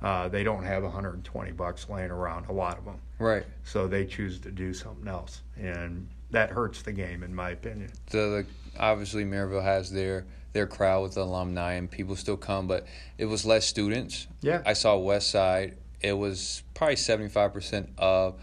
uh, 0.00 0.28
they 0.28 0.42
don't 0.44 0.64
have 0.64 0.82
120 0.82 1.52
bucks 1.52 1.88
laying 1.90 2.10
around. 2.10 2.46
A 2.48 2.52
lot 2.52 2.78
of 2.78 2.86
them 2.86 2.98
Right. 3.18 3.44
so 3.64 3.86
they 3.86 4.06
choose 4.06 4.38
to 4.40 4.50
do 4.50 4.72
something 4.72 5.06
else, 5.06 5.42
and 5.58 6.08
that 6.30 6.48
hurts 6.50 6.80
the 6.80 6.92
game, 6.92 7.22
in 7.22 7.34
my 7.34 7.50
opinion. 7.50 7.90
the, 8.10 8.18
the 8.18 8.80
obviously 8.80 9.24
Merrillville 9.24 9.62
has 9.62 9.90
their 9.90 10.24
their 10.54 10.66
crowd 10.66 11.02
with 11.02 11.14
the 11.14 11.22
alumni 11.22 11.72
and 11.74 11.90
people 11.90 12.14
still 12.16 12.36
come, 12.36 12.66
but 12.66 12.86
it 13.18 13.24
was 13.26 13.44
less 13.44 13.66
students. 13.66 14.26
Yeah. 14.42 14.62
I 14.66 14.74
saw 14.74 14.96
West 14.96 15.30
Side. 15.30 15.76
It 16.00 16.12
was 16.12 16.62
probably 16.74 16.96
seventy 16.96 17.28
five 17.28 17.52
percent 17.52 17.90
of 17.98 18.40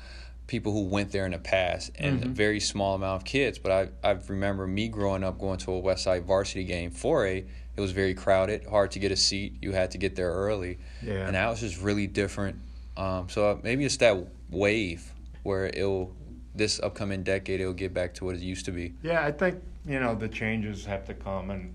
people 0.49 0.73
who 0.73 0.83
went 0.83 1.11
there 1.11 1.25
in 1.25 1.31
the 1.31 1.37
past, 1.37 1.91
and 1.95 2.23
a 2.23 2.27
very 2.27 2.59
small 2.59 2.95
amount 2.95 3.21
of 3.21 3.23
kids. 3.23 3.57
But 3.59 3.71
I 4.03 4.09
I 4.09 4.17
remember 4.27 4.67
me 4.67 4.89
growing 4.89 5.23
up 5.23 5.39
going 5.39 5.59
to 5.59 5.71
a 5.71 5.79
West 5.79 6.03
Side 6.03 6.25
varsity 6.25 6.65
game 6.65 6.91
for 6.91 7.25
a. 7.25 7.45
It 7.77 7.81
was 7.81 7.91
very 7.91 8.13
crowded, 8.13 8.65
hard 8.65 8.91
to 8.91 8.99
get 8.99 9.13
a 9.13 9.15
seat. 9.15 9.53
You 9.61 9.71
had 9.71 9.91
to 9.91 9.97
get 9.97 10.17
there 10.17 10.31
early, 10.33 10.79
Yeah. 11.01 11.25
and 11.27 11.35
that 11.35 11.47
was 11.49 11.61
just 11.61 11.81
really 11.81 12.07
different. 12.07 12.57
Um, 12.97 13.29
so 13.29 13.51
uh, 13.51 13.57
maybe 13.63 13.85
it's 13.85 13.95
that 13.97 14.17
wave 14.49 15.13
where 15.43 15.67
it'll 15.67 16.13
this 16.53 16.81
upcoming 16.81 17.23
decade 17.23 17.61
it'll 17.61 17.71
get 17.71 17.93
back 17.93 18.15
to 18.15 18.25
what 18.25 18.35
it 18.35 18.41
used 18.41 18.65
to 18.65 18.71
be. 18.71 18.93
Yeah, 19.01 19.23
I 19.23 19.31
think 19.31 19.61
you 19.85 19.99
know 19.99 20.13
the 20.15 20.27
changes 20.27 20.83
have 20.85 21.05
to 21.05 21.13
come, 21.13 21.51
and 21.51 21.73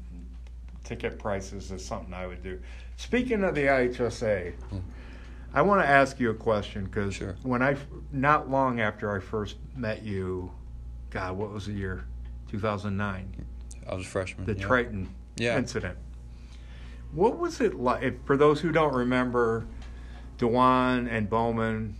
ticket 0.83 1.19
prices 1.19 1.71
is 1.71 1.83
something 1.83 2.13
I 2.13 2.27
would 2.27 2.43
do. 2.43 2.61
Speaking 2.97 3.43
of 3.45 3.55
the 3.55 3.63
IHSA, 3.63 4.53
hmm. 4.53 4.79
I 5.55 5.63
want 5.63 5.81
to 5.83 5.89
ask 5.89 6.19
you 6.19 6.31
a 6.31 6.35
question 6.35 6.85
because 6.85 7.15
Sure. 7.15 7.37
when 7.43 7.63
I 7.63 7.77
not 8.11 8.51
long 8.51 8.81
after 8.81 9.15
I 9.15 9.21
first 9.21 9.57
met 9.77 10.03
you, 10.03 10.51
God, 11.11 11.37
what 11.37 11.53
was 11.53 11.67
the 11.67 11.73
year? 11.73 12.05
2009. 12.49 13.47
I 13.89 13.95
was 13.95 14.05
a 14.05 14.09
freshman. 14.09 14.47
the 14.47 14.55
yeah. 14.59 14.67
Triton 14.67 15.09
Yeah. 15.37 15.57
incident. 15.57 15.97
What 17.13 17.39
was 17.39 17.61
it 17.61 17.75
like? 17.75 18.03
If, 18.03 18.15
for 18.25 18.37
those 18.37 18.61
who 18.61 18.73
don't 18.73 18.93
remember, 18.95 19.65
Dewan 20.39 21.07
and 21.07 21.31
Bowman, 21.31 21.95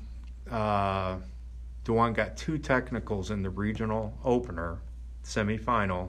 uh, 0.51 1.19
Dewan 1.85 2.13
got 2.13 2.37
two 2.37 2.59
technicals 2.59 3.31
in 3.31 3.43
the 3.43 3.51
regional 3.51 4.19
opener 4.25 4.79
semifinal, 5.23 6.09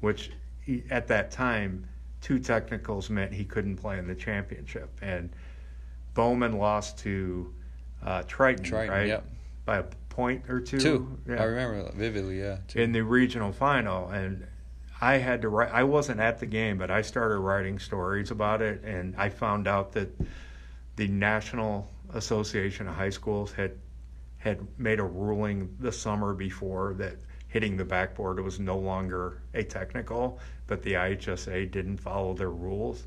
which 0.00 0.32
he, 0.60 0.82
at 0.90 1.06
that 1.08 1.30
time, 1.30 1.86
two 2.20 2.40
technicals 2.40 3.08
meant 3.10 3.32
he 3.32 3.44
couldn't 3.44 3.76
play 3.76 3.98
in 3.98 4.08
the 4.08 4.14
championship. 4.16 4.90
And 5.00 5.30
Bowman 6.14 6.58
lost 6.58 6.98
to 6.98 7.52
uh, 8.04 8.22
Triton, 8.26 8.64
Triton, 8.64 8.90
right? 8.90 9.08
yep. 9.08 9.24
By 9.64 9.78
a 9.78 9.84
point 10.08 10.44
or 10.48 10.60
two. 10.60 10.78
Two. 10.78 11.18
Yeah 11.26 11.40
I 11.40 11.44
remember 11.44 11.90
vividly. 11.94 12.40
Yeah. 12.40 12.58
Two. 12.68 12.80
in 12.80 12.92
the 12.92 13.02
regional 13.02 13.52
final 13.52 14.08
and 14.08 14.46
I 15.00 15.14
had 15.14 15.42
to 15.42 15.48
write 15.48 15.70
I 15.72 15.84
wasn't 15.84 16.20
at 16.20 16.38
the 16.38 16.46
game 16.46 16.78
but 16.78 16.90
I 16.90 17.02
started 17.02 17.38
writing 17.38 17.78
stories 17.78 18.30
about 18.30 18.60
it 18.60 18.82
and 18.84 19.16
I 19.16 19.30
found 19.30 19.66
out 19.66 19.92
that 19.92 20.10
the 20.96 21.08
National 21.08 21.88
Association 22.12 22.88
of 22.88 22.94
High 22.94 23.10
Schools 23.10 23.52
had 23.52 23.72
had 24.36 24.66
made 24.78 25.00
a 25.00 25.04
ruling 25.04 25.74
the 25.80 25.92
summer 25.92 26.34
before 26.34 26.94
that 26.94 27.16
hitting 27.48 27.76
the 27.76 27.84
backboard 27.84 28.40
was 28.40 28.58
no 28.60 28.76
longer 28.76 29.42
a 29.54 29.62
technical 29.62 30.38
but 30.66 30.82
the 30.82 30.92
IHSA 30.92 31.70
didn't 31.70 31.96
follow 31.96 32.34
their 32.34 32.50
rules 32.50 33.06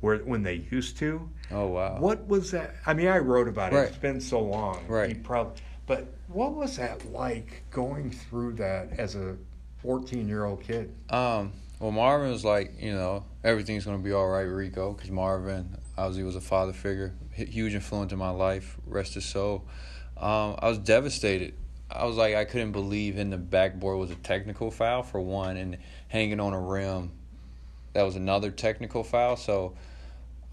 where 0.00 0.18
when 0.18 0.42
they 0.42 0.66
used 0.70 0.98
to 0.98 1.28
oh 1.50 1.66
wow. 1.68 1.98
what 1.98 2.26
was 2.26 2.50
that? 2.50 2.76
I 2.84 2.94
mean, 2.94 3.08
I 3.08 3.18
wrote 3.18 3.48
about 3.48 3.72
it. 3.72 3.76
Right. 3.76 3.88
It's 3.88 3.96
been 3.96 4.20
so 4.20 4.40
long. 4.40 4.86
Right. 4.86 5.10
You 5.10 5.16
probably, 5.16 5.60
but 5.86 6.06
what 6.28 6.54
was 6.54 6.76
that 6.76 7.12
like 7.12 7.64
going 7.70 8.10
through 8.10 8.54
that 8.54 8.98
as 8.98 9.14
a 9.14 9.36
14 9.78 10.28
year 10.28 10.44
old 10.44 10.62
kid? 10.62 10.94
Um. 11.10 11.52
Well, 11.78 11.90
Marvin 11.90 12.30
was 12.30 12.42
like, 12.42 12.80
you 12.80 12.94
know, 12.94 13.26
everything's 13.44 13.84
gonna 13.84 13.98
be 13.98 14.12
all 14.12 14.26
right, 14.26 14.40
Rico, 14.40 14.94
because 14.94 15.10
Marvin 15.10 15.76
obviously 15.98 16.24
was 16.24 16.34
a 16.34 16.40
father 16.40 16.72
figure, 16.72 17.14
huge 17.32 17.74
influence 17.74 18.12
in 18.12 18.18
my 18.18 18.30
life. 18.30 18.78
Rest 18.86 19.14
his 19.14 19.26
soul. 19.26 19.66
Um, 20.16 20.56
I 20.58 20.68
was 20.68 20.78
devastated. 20.78 21.54
I 21.90 22.06
was 22.06 22.16
like, 22.16 22.34
I 22.34 22.46
couldn't 22.46 22.72
believe 22.72 23.18
in 23.18 23.30
the 23.30 23.36
backboard 23.36 23.98
was 23.98 24.10
a 24.10 24.16
technical 24.16 24.70
foul 24.70 25.02
for 25.02 25.20
one, 25.20 25.56
and 25.58 25.76
hanging 26.08 26.40
on 26.40 26.54
a 26.54 26.60
rim, 26.60 27.12
that 27.96 28.02
was 28.02 28.14
another 28.14 28.50
technical 28.50 29.02
foul. 29.02 29.36
So 29.36 29.74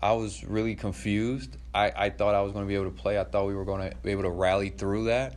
I 0.02 0.14
was 0.14 0.46
really 0.46 0.76
confused. 0.76 1.58
I, 1.76 1.92
I 1.94 2.10
thought 2.10 2.36
I 2.36 2.42
was 2.42 2.54
going 2.54 2.64
to 2.64 2.70
be 2.70 2.76
able 2.76 2.86
to 2.86 2.92
play. 2.92 3.20
I 3.20 3.26
thought 3.26 3.48
we 3.48 3.54
were 3.54 3.66
going 3.66 3.90
to 3.90 3.98
be 3.98 4.12
able 4.12 4.24
to 4.24 4.30
rally 4.30 4.70
through 4.70 5.06
that. 5.06 5.36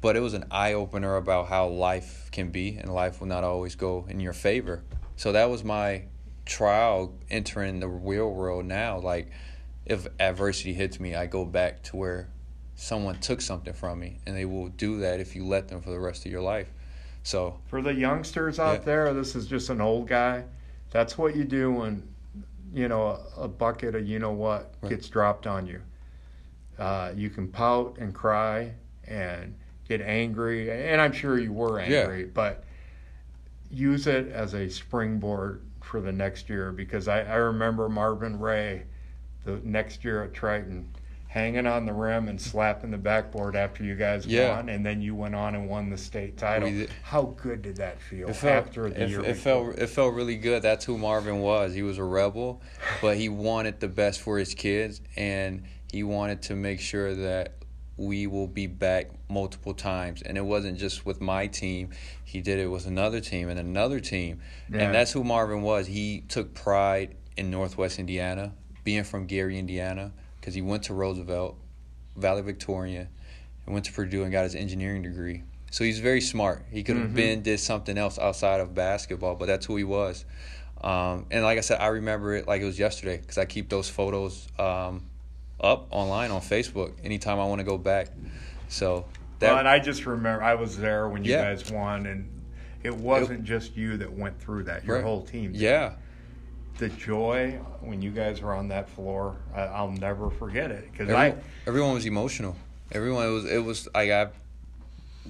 But 0.00 0.16
it 0.16 0.20
was 0.20 0.32
an 0.32 0.46
eye 0.50 0.72
opener 0.72 1.16
about 1.16 1.48
how 1.48 1.68
life 1.68 2.30
can 2.32 2.50
be, 2.50 2.78
and 2.78 2.92
life 2.92 3.20
will 3.20 3.28
not 3.28 3.44
always 3.44 3.74
go 3.74 4.06
in 4.08 4.18
your 4.18 4.32
favor. 4.32 4.82
So 5.16 5.32
that 5.32 5.50
was 5.50 5.62
my 5.62 6.04
trial 6.46 7.12
entering 7.30 7.80
the 7.80 7.88
real 7.88 8.30
world 8.30 8.64
now. 8.64 8.98
Like, 8.98 9.30
if 9.84 10.08
adversity 10.18 10.72
hits 10.72 10.98
me, 10.98 11.14
I 11.14 11.26
go 11.26 11.44
back 11.44 11.82
to 11.84 11.96
where 11.96 12.30
someone 12.76 13.20
took 13.20 13.42
something 13.42 13.74
from 13.74 14.00
me, 14.00 14.20
and 14.26 14.34
they 14.34 14.46
will 14.46 14.68
do 14.70 15.00
that 15.00 15.20
if 15.20 15.36
you 15.36 15.44
let 15.44 15.68
them 15.68 15.82
for 15.82 15.90
the 15.90 16.00
rest 16.00 16.24
of 16.24 16.32
your 16.32 16.40
life. 16.40 16.72
So, 17.22 17.60
For 17.66 17.82
the 17.82 17.92
youngsters 17.92 18.58
out 18.58 18.80
Yeah. 18.80 18.84
there, 18.84 19.14
this 19.14 19.36
is 19.36 19.46
just 19.46 19.68
an 19.68 19.82
old 19.82 20.08
guy. 20.08 20.44
That's 20.92 21.16
what 21.16 21.34
you 21.34 21.44
do 21.44 21.72
when, 21.72 22.06
you 22.72 22.86
know, 22.86 23.18
a, 23.36 23.42
a 23.42 23.48
bucket 23.48 23.94
of 23.94 24.06
you 24.06 24.18
know 24.18 24.32
what 24.32 24.74
Right. 24.82 24.90
gets 24.90 25.08
dropped 25.08 25.46
on 25.46 25.66
you. 25.66 25.80
Uh, 26.78 27.12
you 27.16 27.30
can 27.30 27.48
pout 27.48 27.96
and 27.98 28.14
cry 28.14 28.72
and 29.06 29.54
get 29.88 30.00
angry, 30.02 30.70
and 30.70 31.00
I'm 31.00 31.12
sure 31.12 31.38
you 31.38 31.52
were 31.52 31.80
Yeah. 31.80 32.00
angry, 32.02 32.24
but 32.24 32.64
use 33.70 34.06
it 34.06 34.28
as 34.28 34.54
a 34.54 34.68
springboard 34.68 35.62
for 35.80 36.00
the 36.00 36.12
next 36.12 36.48
year 36.50 36.72
because 36.72 37.08
I, 37.08 37.22
I 37.22 37.36
remember 37.36 37.88
Marvin 37.88 38.38
Ray 38.38 38.82
the 39.44 39.60
next 39.64 40.04
year 40.04 40.22
at 40.24 40.34
Triton 40.34 40.88
hanging 41.32 41.66
on 41.66 41.86
the 41.86 41.92
rim 41.94 42.28
and 42.28 42.38
slapping 42.38 42.90
the 42.90 42.98
backboard 42.98 43.56
after 43.56 43.82
you 43.82 43.94
guys 43.94 44.26
Yeah. 44.26 44.54
won 44.54 44.68
and 44.68 44.84
then 44.84 45.00
you 45.00 45.14
went 45.14 45.34
on 45.34 45.54
and 45.54 45.66
won 45.66 45.88
the 45.88 45.96
state 45.96 46.36
title. 46.36 46.68
Did. 46.68 46.90
How 47.02 47.22
good 47.22 47.62
did 47.62 47.76
that 47.76 47.98
feel 48.02 48.28
It 48.28 48.36
felt, 48.36 48.66
after 48.66 48.90
the 48.90 49.04
it, 49.04 49.08
year? 49.08 49.20
it 49.20 49.26
before? 49.28 49.72
felt 49.72 49.78
it 49.78 49.86
felt 49.86 50.12
really 50.14 50.36
good. 50.36 50.60
That's 50.62 50.84
who 50.84 50.98
Marvin 50.98 51.40
was. 51.40 51.72
He 51.72 51.82
was 51.82 51.96
a 51.96 52.04
rebel, 52.04 52.60
but 53.00 53.16
he 53.16 53.30
wanted 53.30 53.80
the 53.80 53.88
best 53.88 54.20
for 54.20 54.38
his 54.38 54.52
kids, 54.54 55.00
and 55.16 55.62
he 55.90 56.02
wanted 56.02 56.42
to 56.42 56.54
make 56.54 56.80
sure 56.80 57.14
that 57.14 57.54
we 57.96 58.26
will 58.26 58.46
be 58.46 58.66
back 58.66 59.06
multiple 59.30 59.72
times. 59.72 60.20
And 60.20 60.36
it 60.36 60.44
wasn't 60.44 60.78
just 60.78 61.06
with 61.06 61.22
my 61.22 61.46
team; 61.46 61.92
he 62.24 62.42
did 62.42 62.58
it 62.58 62.66
with 62.66 62.86
another 62.86 63.20
team 63.20 63.48
and 63.48 63.58
another 63.58 64.00
team, 64.00 64.40
Yeah. 64.70 64.80
and 64.80 64.94
that's 64.94 65.12
who 65.12 65.24
Marvin 65.24 65.62
was. 65.62 65.86
He 65.86 66.24
took 66.28 66.52
pride 66.52 67.14
in 67.38 67.50
Northwest 67.50 67.98
Indiana, 67.98 68.52
being 68.84 69.04
from 69.04 69.24
Gary, 69.24 69.58
Indiana, 69.58 70.12
because 70.42 70.54
he 70.54 70.60
went 70.60 70.82
to 70.82 70.92
Roosevelt, 70.94 71.56
Valley 72.16 72.42
Victoria, 72.42 73.06
and 73.64 73.72
went 73.72 73.84
to 73.86 73.92
Purdue 73.92 74.24
and 74.24 74.32
got 74.32 74.42
his 74.42 74.56
engineering 74.56 75.02
degree. 75.02 75.44
So 75.70 75.84
he's 75.84 76.00
very 76.00 76.20
smart. 76.20 76.64
He 76.70 76.82
could 76.82 76.96
have 76.96 77.10
Mhm. 77.10 77.14
been 77.14 77.42
did 77.42 77.60
something 77.60 77.96
else 77.96 78.18
outside 78.18 78.58
of 78.60 78.74
basketball, 78.74 79.36
but 79.36 79.46
that's 79.46 79.64
who 79.66 79.76
he 79.76 79.84
was. 79.84 80.24
Um, 80.82 81.26
and 81.30 81.44
like 81.44 81.58
I 81.58 81.60
said, 81.60 81.80
I 81.80 81.86
remember 81.86 82.34
it 82.34 82.48
like 82.48 82.60
it 82.60 82.64
was 82.64 82.76
yesterday 82.78 83.18
because 83.18 83.38
I 83.38 83.44
keep 83.44 83.68
those 83.68 83.88
photos 83.88 84.48
um, 84.58 85.04
up 85.60 85.86
online 85.90 86.32
on 86.32 86.40
Facebook 86.40 86.92
anytime 87.04 87.38
I 87.38 87.44
want 87.44 87.60
to 87.60 87.64
go 87.64 87.78
back. 87.78 88.08
So 88.68 89.04
that 89.38 89.50
well, 89.50 89.58
and 89.60 89.68
I 89.68 89.78
just 89.78 90.06
remember 90.06 90.42
I 90.42 90.54
was 90.56 90.76
there 90.76 91.08
when 91.08 91.24
you 91.24 91.30
Yeah. 91.30 91.54
guys 91.54 91.70
won, 91.70 92.06
and 92.06 92.28
it 92.82 92.96
wasn't 92.96 93.44
just 93.44 93.76
you 93.76 93.96
that 93.98 94.12
went 94.12 94.40
through 94.40 94.64
that. 94.64 94.84
Your 94.84 94.96
Right. 94.96 95.04
whole 95.04 95.22
team. 95.22 95.52
did. 95.52 95.60
yeah, 95.60 95.92
The 96.78 96.88
joy 96.88 97.60
when 97.80 98.02
you 98.02 98.10
guys 98.10 98.40
were 98.40 98.54
on 98.54 98.68
that 98.68 98.88
floor, 98.88 99.36
I, 99.54 99.62
I'll 99.62 99.90
never 99.92 100.30
forget 100.30 100.70
it 100.70 100.90
because 100.90 101.10
I. 101.10 101.34
everyone, 101.66 101.94
was 101.94 102.06
emotional. 102.06 102.56
Everyone, 102.90 103.26
it 103.26 103.30
was 103.30 103.44
it 103.44 103.64
was 103.64 103.88
like 103.94 104.10
I've 104.10 104.32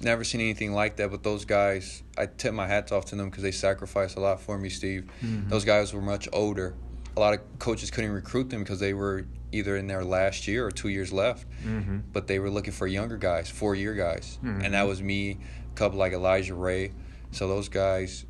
never 0.01 0.23
seen 0.23 0.41
anything 0.41 0.73
like 0.73 0.95
that. 0.97 1.11
But 1.11 1.21
those 1.23 1.45
guys, 1.45 2.01
I 2.17 2.25
tip 2.25 2.53
my 2.53 2.65
hats 2.67 2.91
off 2.91 3.05
to 3.05 3.15
them 3.15 3.29
because 3.29 3.43
they 3.43 3.51
sacrificed 3.51 4.15
a 4.17 4.19
lot 4.19 4.41
for 4.41 4.57
me, 4.57 4.69
Steve. 4.69 5.09
Mhm. 5.21 5.49
Those 5.49 5.65
guys 5.65 5.93
were 5.93 6.01
much 6.01 6.27
older. 6.33 6.73
A 7.15 7.19
lot 7.19 7.33
of 7.35 7.41
coaches 7.59 7.91
couldn't 7.91 8.11
recruit 8.11 8.49
them 8.49 8.63
because 8.63 8.79
they 8.79 8.93
were 8.93 9.25
either 9.51 9.77
in 9.77 9.85
their 9.85 10.03
last 10.03 10.47
year 10.47 10.65
or 10.65 10.71
two 10.71 10.87
years 10.89 11.13
left. 11.13 11.45
Mm-hmm. 11.63 11.99
But 12.11 12.25
they 12.25 12.39
were 12.39 12.49
looking 12.49 12.73
for 12.73 12.87
younger 12.87 13.17
guys, 13.17 13.49
four 13.49 13.75
year 13.75 13.93
guys, 13.93 14.39
Mhm. 14.43 14.63
and 14.65 14.73
that 14.73 14.87
was 14.87 15.01
me. 15.03 15.37
A 15.71 15.75
couple 15.75 15.99
like 15.99 16.13
Elijah 16.13 16.55
Ray. 16.55 16.91
So 17.31 17.47
those 17.47 17.69
guys 17.69 18.25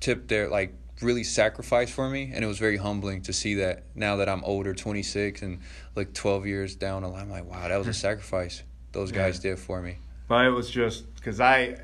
tipped 0.00 0.28
their 0.28 0.48
like 0.48 0.74
really 1.02 1.24
sacrificed 1.24 1.92
for 1.92 2.08
me 2.08 2.30
and 2.32 2.44
it 2.44 2.48
was 2.48 2.58
very 2.58 2.76
humbling 2.76 3.20
to 3.22 3.32
see 3.32 3.54
that 3.54 3.84
now 3.94 4.16
that 4.16 4.28
I'm 4.28 4.42
older 4.44 4.74
26 4.74 5.42
and 5.42 5.60
like 5.94 6.14
12 6.14 6.46
years 6.46 6.74
down 6.74 7.02
the 7.02 7.08
line 7.08 7.22
I'm 7.22 7.30
like 7.30 7.44
wow 7.44 7.68
that 7.68 7.76
was 7.76 7.86
a 7.86 7.92
sacrifice 7.94 8.62
those 8.92 9.12
guys 9.12 9.38
did 9.38 9.58
for 9.58 9.82
me 9.82 9.98
But 10.26 10.46
it 10.46 10.50
was 10.50 10.70
just 10.70 11.14
because 11.16 11.40
I, 11.40 11.76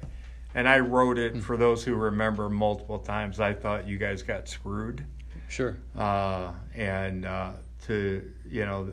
and 0.54 0.68
I 0.68 0.80
wrote 0.80 1.18
it 1.18 1.36
for 1.42 1.56
those 1.56 1.84
who 1.84 1.94
remember 1.94 2.48
multiple 2.48 2.98
times. 2.98 3.38
I 3.38 3.52
thought 3.52 3.86
you 3.86 3.98
guys 3.98 4.22
got 4.22 4.48
screwed, 4.48 5.04
sure 5.48 5.76
uh, 5.96 6.52
and 6.74 7.24
uh, 7.24 7.52
to 7.86 8.32
you 8.48 8.64
know, 8.64 8.92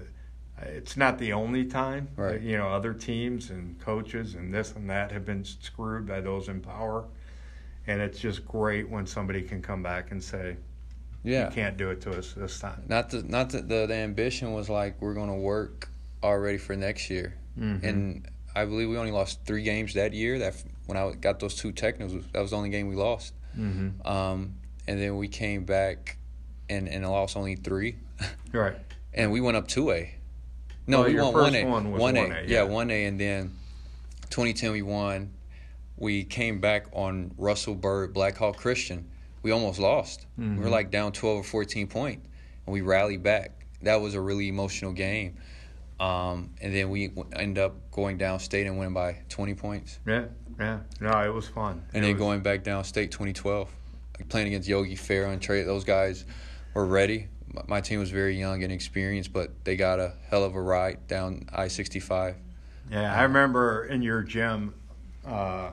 it's 0.62 0.98
not 0.98 1.18
the 1.18 1.34
only 1.34 1.66
time. 1.66 2.10
Right. 2.16 2.42
You 2.42 2.58
know, 2.58 2.68
other 2.68 2.94
teams 2.94 3.50
and 3.50 3.80
coaches 3.80 4.36
and 4.36 4.54
this 4.54 4.74
and 4.76 4.90
that 4.90 5.12
have 5.12 5.26
been 5.26 5.46
screwed 5.46 6.06
by 6.06 6.22
those 6.22 6.48
in 6.50 6.60
power, 6.62 7.06
and 7.89 8.01
it's 8.01 8.19
just 8.19 8.46
great 8.48 8.88
when 8.89 9.05
somebody 9.08 9.41
can 9.41 9.62
come 9.62 9.81
back 9.84 10.12
and 10.12 10.24
say, 10.24 10.55
yeah 11.24 11.50
"You 11.50 11.55
can't 11.55 11.75
do 11.77 11.89
it 11.89 12.00
to 12.01 12.12
us 12.17 12.34
this 12.34 12.60
time." 12.60 12.84
not 12.88 13.10
the 13.10 13.24
not 13.24 13.50
the, 13.50 13.62
the 13.62 13.86
the 13.88 13.96
ambition 13.96 14.53
was 14.53 14.69
like 14.69 15.01
we're 15.01 15.15
going 15.15 15.29
to 15.29 15.41
work 15.53 15.89
already 16.24 16.58
for 16.58 16.75
next 16.75 17.10
year 17.10 17.34
Mhm. 17.58 17.84
and 17.84 18.27
I 18.55 18.65
believe 18.65 18.89
we 18.89 18.98
only 18.98 19.12
lost 19.12 19.46
three 19.46 19.63
games 19.63 19.93
that 19.96 20.13
year 20.13 20.39
that 20.39 20.53
when 20.86 20.98
I 20.98 21.12
got 21.13 21.39
those 21.39 21.55
two 21.55 21.72
technicals 21.72 22.24
that 22.34 22.41
was 22.41 22.51
the 22.51 22.58
only 22.58 22.69
game 22.69 22.88
we 22.88 22.96
lost 22.96 23.34
Mm-hmm. 23.58 24.08
um, 24.08 24.53
and 24.88 25.01
then 25.01 25.17
we 25.17 25.27
came 25.27 25.65
back 25.65 26.17
and 26.69 26.88
and 26.88 27.03
lost 27.10 27.36
only 27.36 27.55
three 27.55 27.96
Right. 28.53 28.75
and 29.13 29.31
we 29.31 29.41
went 29.41 29.58
up 29.58 29.67
two 29.67 29.91
A. 29.91 30.13
No, 30.88 31.03
Oh, 31.03 31.08
we 31.08 31.15
won 31.19 31.34
one 31.34 31.55
A. 31.55 31.63
one 31.65 31.86
A. 32.17 32.19
1A, 32.22 32.29
Yeah, 32.48 32.63
yeah. 32.63 32.63
one 32.63 32.89
A, 32.91 33.05
and 33.05 33.19
then 33.19 33.51
2010 34.29 34.72
we 34.72 34.81
won. 34.81 35.31
We 36.00 36.24
came 36.24 36.60
back 36.62 36.88
on 36.94 37.32
Russell 37.38 37.75
Bird, 37.75 38.13
Black 38.13 38.38
Hawk 38.38 38.58
Christian. 38.58 39.10
We 39.44 39.51
almost 39.51 39.79
lost. 39.79 40.25
We 40.38 40.48
were 40.58 40.65
Mhm. 40.68 40.72
like 40.72 40.91
down 40.91 41.12
12 41.12 41.39
or 41.39 41.44
14 41.44 41.88
point, 41.88 42.24
and 42.65 42.74
we 42.74 42.82
rallied 42.82 43.22
back. 43.22 43.65
That 43.82 44.01
was 44.01 44.13
a 44.15 44.22
really 44.22 44.48
emotional 44.48 44.91
game. 44.94 45.36
Um, 46.00 46.51
and 46.62 46.74
then 46.74 46.89
we 46.89 47.08
w- 47.10 47.29
end 47.34 47.58
up 47.58 47.91
going 47.91 48.18
downstate 48.18 48.65
and 48.65 48.77
winning 48.77 48.94
by 48.94 49.18
20 49.27 49.53
points. 49.53 50.00
Yeah. 50.08 50.25
Yeah. 50.58 50.79
No, 51.01 51.12
it 51.22 51.34
was 51.34 51.48
fun. 51.48 51.84
And 51.94 52.03
It 52.03 52.08
then 52.08 52.15
was- 52.15 52.20
going 52.20 52.39
back 52.41 52.63
downstate 52.63 53.12
2012, 53.12 53.70
like 54.18 54.29
playing 54.29 54.48
against 54.48 54.68
Yogi 54.70 54.96
Ferrell 54.96 55.32
and 55.32 55.41
Trey, 55.41 55.63
those 55.63 55.84
guys 55.84 56.25
were 56.74 56.86
ready. 56.86 57.27
My- 57.53 57.63
My 57.68 57.82
team 57.82 58.00
was 58.00 58.12
very 58.12 58.38
young 58.38 58.63
and 58.63 58.72
experienced, 58.72 59.34
but 59.34 59.51
they 59.65 59.75
got 59.75 60.00
a 60.00 60.13
hell 60.29 60.44
of 60.46 60.56
a 60.56 60.62
ride 60.62 61.06
down 61.08 61.46
I 61.51 61.68
65. 61.68 62.36
Yeah, 62.89 63.13
I 63.13 63.24
remember 63.24 63.86
in 63.86 64.01
your 64.01 64.22
gym, 64.24 64.74
uh, 65.25 65.72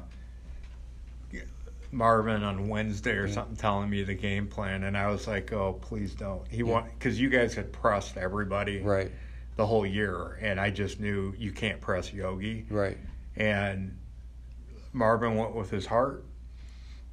Marvin 1.97 2.43
on 2.43 2.69
Wednesday 2.69 3.13
or 3.13 3.27
something 3.27 3.57
telling 3.57 3.89
me 3.89 4.03
the 4.05 4.15
game 4.15 4.47
plan, 4.47 4.85
and 4.85 4.97
I 4.97 5.09
was 5.11 5.27
like, 5.27 5.53
"Oh, 5.53 5.73
please 5.81 6.15
don't." 6.15 6.47
He 6.49 6.63
want 6.63 6.87
because 6.99 7.19
you 7.19 7.31
guys 7.31 7.55
had 7.55 7.73
pressed 7.73 8.17
everybody 8.19 8.81
Right, 8.83 9.11
the 9.57 9.67
whole 9.67 9.87
year, 9.87 10.39
and 10.43 10.61
I 10.61 10.71
just 10.71 11.01
knew 11.01 11.35
you 11.39 11.53
can't 11.53 11.81
press 11.81 12.13
Yogi. 12.13 12.67
right. 12.71 12.99
And 13.37 13.97
Marvin 14.93 15.37
went 15.37 15.55
with 15.55 15.71
his 15.71 15.87
heart, 15.87 16.25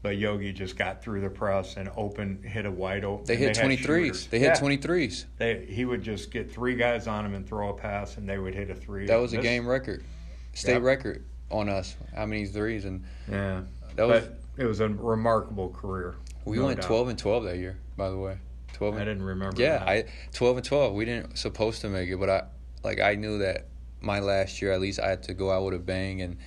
but 0.01 0.17
Yogi 0.17 0.51
just 0.53 0.77
got 0.77 1.01
through 1.01 1.21
the 1.21 1.29
press 1.29 1.77
and 1.77 1.89
open 1.95 2.43
hit 2.43 2.65
a 2.65 2.71
wide 2.71 3.05
open. 3.05 3.25
They 3.25 3.35
hit 3.37 3.55
had 3.55 3.65
23s. 3.65 4.29
They 4.29 4.39
hit 4.39 4.53
23s. 4.55 5.25
They, 5.37 5.65
he 5.65 5.85
would 5.85 6.01
just 6.03 6.29
get 6.31 6.51
three 6.51 6.75
guys 6.75 7.07
on 7.07 7.25
him 7.25 7.33
and 7.33 7.47
throw 7.47 7.69
a 7.69 7.73
pass, 7.73 8.17
and 8.17 8.27
they 8.27 8.37
would 8.37 8.53
hit 8.53 8.69
a 8.69 8.75
three. 8.75 9.05
That 9.07 9.15
was 9.17 9.31
a 9.33 9.37
game 9.37 9.65
record, 9.65 10.03
state 10.53 10.73
Yep. 10.73 10.81
record 10.83 11.25
on 11.49 11.69
us. 11.69 11.95
How 12.13 12.25
many 12.25 12.45
threes? 12.45 12.83
And 12.85 13.03
Yeah, 13.29 13.61
that 13.95 14.07
was 14.07 14.25
but 14.25 14.42
it 14.57 14.65
was 14.65 14.79
a 14.79 14.87
remarkable 14.89 15.69
career. 15.69 16.15
we 16.45 16.57
no 16.57 16.65
went 16.65 16.81
doubt. 16.81 16.87
12 16.87 17.07
and 17.09 17.19
12 17.19 17.43
that 17.45 17.57
year. 17.57 17.77
By 17.97 18.09
the 18.09 18.17
way, 18.17 18.37
12. 18.73 18.95
and, 18.95 19.01
I 19.01 19.05
didn't 19.05 19.23
remember. 19.23 19.61
yeah, 19.61 19.79
that. 19.79 19.87
I 19.87 20.03
12 20.33 20.57
and 20.57 20.65
12. 20.65 20.93
We 20.93 21.05
didn't 21.05 21.37
supposed 21.37 21.81
to 21.81 21.89
make 21.89 22.09
it, 22.09 22.17
but 22.17 22.29
I 22.29 22.43
like 22.83 22.99
I 22.99 23.15
knew 23.15 23.37
that 23.39 23.67
my 24.01 24.19
last 24.19 24.61
year 24.61 24.71
at 24.71 24.81
least 24.81 24.99
I 24.99 25.09
had 25.09 25.23
to 25.23 25.33
go 25.33 25.51
out 25.51 25.63
with 25.65 25.73
a 25.75 25.79
bang 25.79 26.21
and 26.21 26.37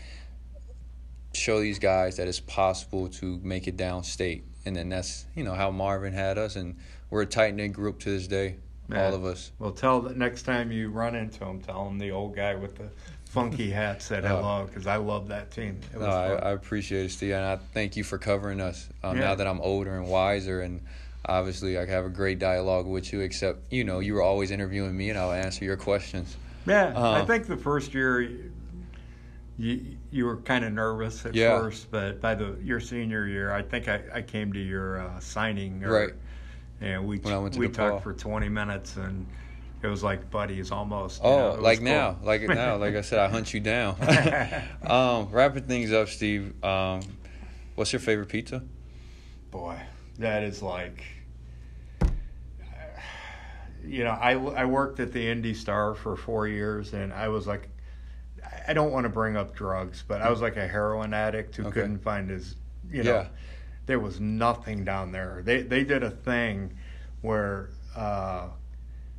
show 1.34 1.60
these 1.60 1.78
guys 1.78 2.16
that 2.16 2.28
it's 2.28 2.40
possible 2.40 3.08
to 3.08 3.38
make 3.42 3.66
it 3.68 3.76
downstate. 3.76 4.42
And 4.64 4.74
then 4.74 4.88
that's 4.88 5.26
you 5.34 5.44
know 5.44 5.54
how 5.54 5.70
Marvin 5.70 6.12
had 6.12 6.38
us, 6.38 6.56
and 6.56 6.76
we're 7.10 7.22
a 7.22 7.26
tight 7.26 7.54
knit 7.54 7.72
group 7.72 8.00
to 8.00 8.10
this 8.10 8.26
day, 8.26 8.56
Yeah. 8.90 9.06
all 9.06 9.14
of 9.14 9.24
us. 9.24 9.52
Well, 9.58 9.70
tell 9.72 10.00
the 10.00 10.14
next 10.14 10.42
time 10.42 10.72
you 10.72 10.90
run 10.90 11.14
into 11.14 11.44
him, 11.44 11.60
tell 11.60 11.86
him 11.88 11.98
the 11.98 12.10
old 12.10 12.34
guy 12.34 12.54
with 12.56 12.76
the 12.76 12.88
funky 13.26 13.70
hat 13.70 14.00
said 14.02 14.24
Oh. 14.24 14.28
hello 14.28 14.66
because 14.66 14.86
I 14.86 14.96
love 14.96 15.28
that 15.28 15.50
team. 15.50 15.78
It 15.92 15.98
was 15.98 16.06
No, 16.06 16.12
I. 16.12 16.48
I 16.48 16.50
appreciate 16.52 17.06
it, 17.06 17.10
Steve, 17.10 17.32
and 17.34 17.44
I 17.44 17.56
thank 17.74 17.96
you 17.96 18.04
for 18.04 18.18
covering 18.18 18.60
us. 18.60 18.88
Um, 19.02 19.16
Yeah. 19.16 19.24
Now 19.24 19.34
that 19.34 19.46
I'm 19.46 19.60
older 19.60 19.94
and 19.96 20.06
wiser, 20.08 20.60
and 20.62 20.80
obviously 21.26 21.78
I 21.78 21.86
have 21.86 22.04
a 22.04 22.08
great 22.10 22.38
dialogue 22.38 22.86
with 22.86 23.12
you. 23.12 23.20
Except 23.20 23.60
you 23.72 23.84
know 23.84 23.98
you 24.00 24.14
were 24.14 24.22
always 24.22 24.50
interviewing 24.50 24.96
me, 24.96 25.10
and 25.10 25.18
I'll 25.18 25.32
answer 25.32 25.64
your 25.64 25.76
questions. 25.76 26.36
yeah, 26.66 26.92
I 26.96 27.20
um, 27.20 27.26
think 27.26 27.46
the 27.46 27.56
first 27.56 27.92
year. 27.94 28.28
You, 29.58 29.96
you 30.10 30.26
were 30.26 30.36
kind 30.36 30.66
of 30.66 30.72
nervous 30.74 31.24
at 31.24 31.34
Yeah. 31.34 31.58
first, 31.58 31.90
but 31.90 32.20
by 32.20 32.34
the 32.34 32.58
your 32.62 32.78
senior 32.78 33.26
year, 33.26 33.50
I 33.50 33.62
think 33.62 33.88
I, 33.88 34.02
I 34.12 34.20
came 34.20 34.52
to 34.52 34.58
your 34.60 35.00
uh, 35.00 35.18
signing. 35.20 35.82
Or, 35.82 35.90
Right. 35.92 36.10
And 36.82 37.06
we 37.06 37.16
When 37.16 37.32
I 37.32 37.38
went 37.38 37.54
to 37.54 37.60
we 37.60 37.68
DePaul. 37.68 37.72
talked 37.74 38.02
for 38.02 38.12
20 38.12 38.50
minutes, 38.50 38.98
and 38.98 39.26
it 39.82 39.86
was 39.86 40.02
like 40.02 40.30
buddies 40.30 40.70
almost. 40.72 41.22
you 41.22 41.28
know, 41.30 41.56
Oh, 41.58 41.60
like 41.60 41.78
cool. 41.78 41.84
now, 41.86 42.18
like 42.22 42.42
now, 42.42 42.76
like 42.76 42.94
I 42.96 43.02
said, 43.02 43.18
I 43.18 43.28
hunt 43.28 43.52
you 43.54 43.60
down. 43.60 43.96
um, 44.86 45.28
wrapping 45.30 45.64
things 45.64 45.92
up, 45.92 46.08
Steve. 46.08 46.54
Um, 46.64 47.00
what's 47.74 47.92
your 47.92 48.00
favorite 48.00 48.28
pizza? 48.28 48.62
Boy, 49.50 49.78
that 50.18 50.42
is 50.42 50.62
like, 50.62 51.04
you 53.84 54.04
know, 54.04 54.10
I, 54.10 54.32
I 54.32 54.64
worked 54.64 55.00
at 55.00 55.12
the 55.12 55.26
Indy 55.28 55.54
Star 55.54 55.94
for 55.94 56.16
four 56.16 56.48
years, 56.48 56.92
and 56.92 57.12
I 57.12 57.28
was 57.28 57.46
like, 57.46 57.68
I 58.66 58.72
don't 58.72 58.92
want 58.92 59.04
to 59.04 59.08
bring 59.10 59.36
up 59.36 59.54
drugs, 59.54 60.04
but 60.06 60.20
I 60.22 60.30
was 60.30 60.40
like 60.40 60.56
a 60.56 60.66
heroin 60.66 61.14
addict 61.14 61.56
who 61.56 61.64
Okay. 61.66 61.80
couldn't 61.82 61.98
find 61.98 62.30
his, 62.30 62.56
you 62.90 63.02
know, 63.02 63.10
Yeah. 63.12 63.26
there 63.86 64.00
was 64.00 64.20
nothing 64.20 64.84
down 64.84 65.12
there. 65.12 65.42
They 65.44 65.62
they 65.62 65.84
did 65.84 66.02
a 66.02 66.10
thing 66.10 66.76
where 67.22 67.70
uh, 67.94 68.48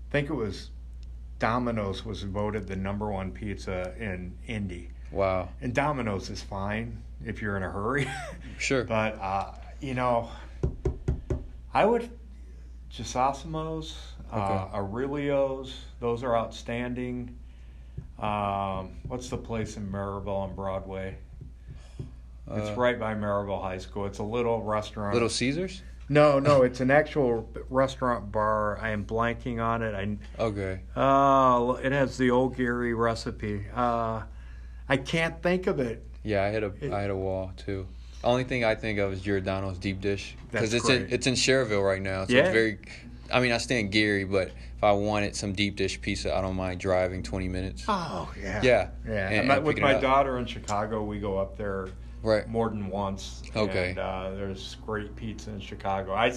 think 0.10 0.30
it 0.30 0.34
was 0.34 0.70
Domino's 1.40 2.06
was 2.06 2.24
voted 2.24 2.68
the 2.68 2.76
number 2.76 3.12
one 3.12 3.32
pizza 3.32 3.94
in 4.00 4.36
Indy, 4.48 4.90
Wow, 5.12 5.50
and 5.62 5.74
Domino's 5.74 6.30
is 6.30 6.42
fine 6.42 7.02
if 7.26 7.42
you're 7.42 7.58
in 7.58 7.64
a 7.64 7.70
hurry. 7.70 8.08
sure. 8.58 8.84
But 8.84 9.20
uh, 9.22 9.52
you 9.80 9.94
know, 9.94 10.30
I 11.74 11.86
would 11.86 12.10
Gisosimo's, 12.92 13.96
uh, 14.32 14.68
Aurelio's. 14.74 15.76
Those 16.00 16.24
are 16.24 16.36
outstanding. 16.36 17.38
Um, 18.20 18.96
what's 19.08 19.30
the 19.30 19.38
place 19.38 19.78
in 19.78 19.92
Merrillville 19.92 20.28
on 20.28 20.56
Broadway? 20.56 21.18
It's 22.50 22.70
Uh, 22.70 22.76
right 22.76 23.00
by 23.00 23.14
Merrillville 23.14 23.62
High 23.62 23.78
School. 23.78 24.06
It's 24.06 24.20
a 24.20 24.24
little 24.24 24.64
restaurant. 24.64 25.14
Little 25.14 25.30
Caesars. 25.30 25.84
No, 26.10 26.40
no, 26.40 26.62
it's 26.64 26.80
an 26.80 26.90
actual 26.90 27.50
restaurant 27.70 28.32
bar. 28.32 28.80
I 28.82 28.92
am 28.92 29.06
blanking 29.06 29.62
on 29.62 29.82
it. 29.82 29.94
I 29.94 30.18
Okay. 30.42 30.80
uh, 30.96 31.74
it 31.84 31.92
has 31.92 32.18
the 32.18 32.32
old 32.32 32.56
Gary 32.56 32.94
recipe. 32.94 33.66
Uh, 33.76 34.22
I 34.88 34.98
can't 34.98 35.42
think 35.44 35.68
of 35.68 35.80
it. 35.80 36.04
Yeah, 36.24 36.44
I 36.46 36.52
hit 36.52 36.64
a 36.64 36.72
It- 36.80 36.92
I 36.94 37.02
hit 37.02 37.12
a 37.12 37.16
wall 37.16 37.52
too. 37.58 37.88
Only 38.24 38.46
thing 38.46 38.64
I 38.64 38.76
think 38.76 39.00
of 39.00 39.12
is 39.14 39.22
Giordano's 39.22 39.78
deep 39.78 40.00
dish 40.02 40.36
because 40.52 40.74
it's 40.74 40.90
in 40.90 41.08
it's 41.10 41.28
in 41.28 41.34
Schererville 41.36 41.86
right 41.86 42.02
now. 42.02 42.26
So 42.26 42.34
Yeah. 42.34 42.44
it's 42.46 42.54
very. 42.54 42.80
I 43.32 43.42
mean, 43.42 43.52
I 43.52 43.58
stay 43.58 43.80
in 43.82 43.90
Gary, 43.90 44.24
but 44.24 44.48
if 44.48 44.84
I 44.84 44.94
wanted 44.94 45.36
some 45.36 45.52
deep 45.52 45.76
dish 45.76 46.00
pizza, 46.00 46.34
I 46.36 46.40
don't 46.40 46.56
mind 46.56 46.80
driving 46.80 47.22
20 47.22 47.50
minutes. 47.50 47.84
Oh 47.88 48.32
yeah, 48.42 48.62
Yeah. 48.64 48.88
yeah. 49.06 49.30
And- 49.30 49.52
and 49.52 49.64
with 49.66 49.80
my 49.80 49.96
daughter 49.96 50.38
in 50.38 50.46
Chicago, 50.46 51.04
we 51.04 51.20
go 51.20 51.38
up 51.38 51.58
there 51.58 51.90
Right. 52.24 52.48
more 52.48 52.70
than 52.70 52.88
once. 52.90 53.44
Okay. 53.56 53.90
And 53.92 54.00
uh, 54.00 54.32
there's 54.36 54.76
great 54.86 55.16
pizza 55.16 55.52
in 55.52 55.60
Chicago. 55.60 56.14
I, 56.14 56.34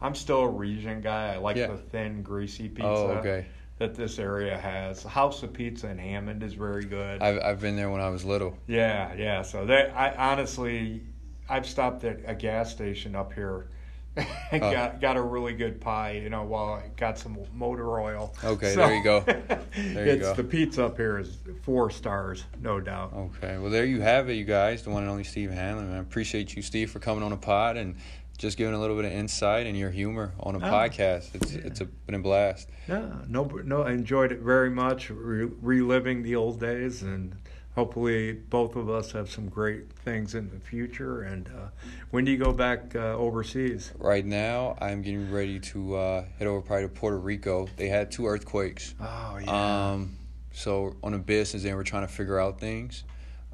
I'm 0.00 0.14
still 0.14 0.40
a 0.40 0.48
region 0.48 1.00
guy. 1.00 1.34
I 1.34 1.36
like 1.38 1.56
Yeah. 1.56 1.68
the 1.68 1.76
thin, 1.76 2.22
greasy 2.22 2.68
pizza 2.68 2.86
Oh, 2.88 3.06
okay. 3.18 3.46
that 3.78 3.94
this 3.94 4.18
area 4.18 4.56
has. 4.58 5.02
House 5.02 5.42
of 5.42 5.52
Pizza 5.52 5.88
in 5.88 5.98
Hammond 5.98 6.42
is 6.42 6.54
very 6.54 6.84
good. 6.84 7.22
I've 7.22 7.40
I've 7.42 7.60
been 7.60 7.76
there 7.76 7.90
when 7.90 8.00
I 8.00 8.08
was 8.10 8.24
little. 8.24 8.56
yeah, 8.66 9.14
yeah. 9.14 9.42
So 9.42 9.64
they, 9.66 9.90
I 9.90 10.32
honestly, 10.32 11.02
I've 11.48 11.66
stopped 11.66 12.04
at 12.04 12.20
a 12.26 12.34
gas 12.34 12.70
station 12.70 13.16
up 13.16 13.32
here 13.32 13.68
I 14.16 14.22
got 14.58 14.62
uh-huh. 14.62 14.88
got 15.00 15.16
a 15.16 15.22
really 15.22 15.54
good 15.54 15.80
pie, 15.80 16.12
you 16.22 16.28
know, 16.28 16.42
while 16.42 16.74
I 16.74 16.88
got 16.96 17.18
some 17.18 17.38
motor 17.54 17.98
oil. 18.00 18.34
Okay, 18.44 18.74
there 18.74 18.94
you 18.94 19.02
go. 19.02 19.20
There 19.74 20.06
you 20.06 20.12
it's 20.12 20.28
go. 20.28 20.34
the 20.34 20.44
pizza 20.44 20.84
up 20.84 20.98
here 20.98 21.18
is 21.18 21.38
four 21.62 21.90
stars, 21.90 22.44
no 22.60 22.78
doubt. 22.78 23.14
Okay, 23.14 23.56
well 23.56 23.70
there 23.70 23.86
you 23.86 24.02
have 24.02 24.28
it, 24.28 24.34
you 24.34 24.44
guys. 24.44 24.82
The 24.82 24.90
one 24.90 25.02
and 25.02 25.10
only 25.10 25.24
Steve 25.24 25.50
Hanlon. 25.50 25.94
I 25.94 25.98
appreciate 25.98 26.54
you, 26.54 26.60
Steve, 26.60 26.90
for 26.90 26.98
coming 26.98 27.22
on 27.24 27.30
the 27.30 27.38
pod 27.38 27.78
and 27.78 27.96
just 28.36 28.58
giving 28.58 28.74
a 28.74 28.78
little 28.80 28.96
bit 28.96 29.06
of 29.06 29.12
insight 29.12 29.66
and 29.66 29.76
your 29.78 29.90
humor 29.90 30.32
on 30.40 30.54
a 30.56 30.58
Oh, 30.58 30.60
podcast. 30.60 31.34
It's 31.34 31.52
it's 31.52 31.80
a, 31.80 31.86
been 31.86 32.16
a 32.16 32.18
blast. 32.18 32.68
Yeah, 32.88 33.08
no, 33.28 33.44
no, 33.64 33.82
I 33.82 33.92
enjoyed 33.92 34.30
it 34.32 34.40
very 34.40 34.68
much, 34.70 35.08
re- 35.10 35.48
reliving 35.62 36.22
the 36.22 36.36
old 36.36 36.60
days, 36.60 37.02
and 37.02 37.34
hopefully 37.74 38.32
both 38.32 38.76
of 38.76 38.90
us 38.90 39.12
have 39.12 39.30
some 39.30 39.48
great 39.48 39.90
things 39.92 40.34
in 40.34 40.50
the 40.50 40.58
future. 40.60 41.22
And 41.22 41.48
uh, 41.48 41.68
when 42.10 42.24
do 42.24 42.30
you 42.32 42.38
go 42.38 42.52
back 42.52 42.94
uh, 42.94 43.16
overseas? 43.16 43.92
Right 43.98 44.24
now, 44.24 44.76
I'm 44.80 45.02
getting 45.02 45.30
ready 45.30 45.58
to 45.60 45.96
uh, 45.96 46.24
head 46.38 46.46
over 46.48 46.60
probably 46.60 46.84
to 46.84 46.88
Puerto 46.88 47.18
Rico. 47.18 47.68
They 47.76 47.88
had 47.88 48.10
two 48.10 48.26
earthquakes. 48.26 48.94
Oh 49.00 49.38
yeah. 49.42 49.90
Um, 49.92 50.16
so 50.52 50.96
on 51.02 51.14
a 51.14 51.18
business 51.18 51.64
end, 51.64 51.76
we're 51.76 51.82
trying 51.82 52.06
to 52.06 52.12
figure 52.12 52.38
out 52.38 52.60
things. 52.60 53.04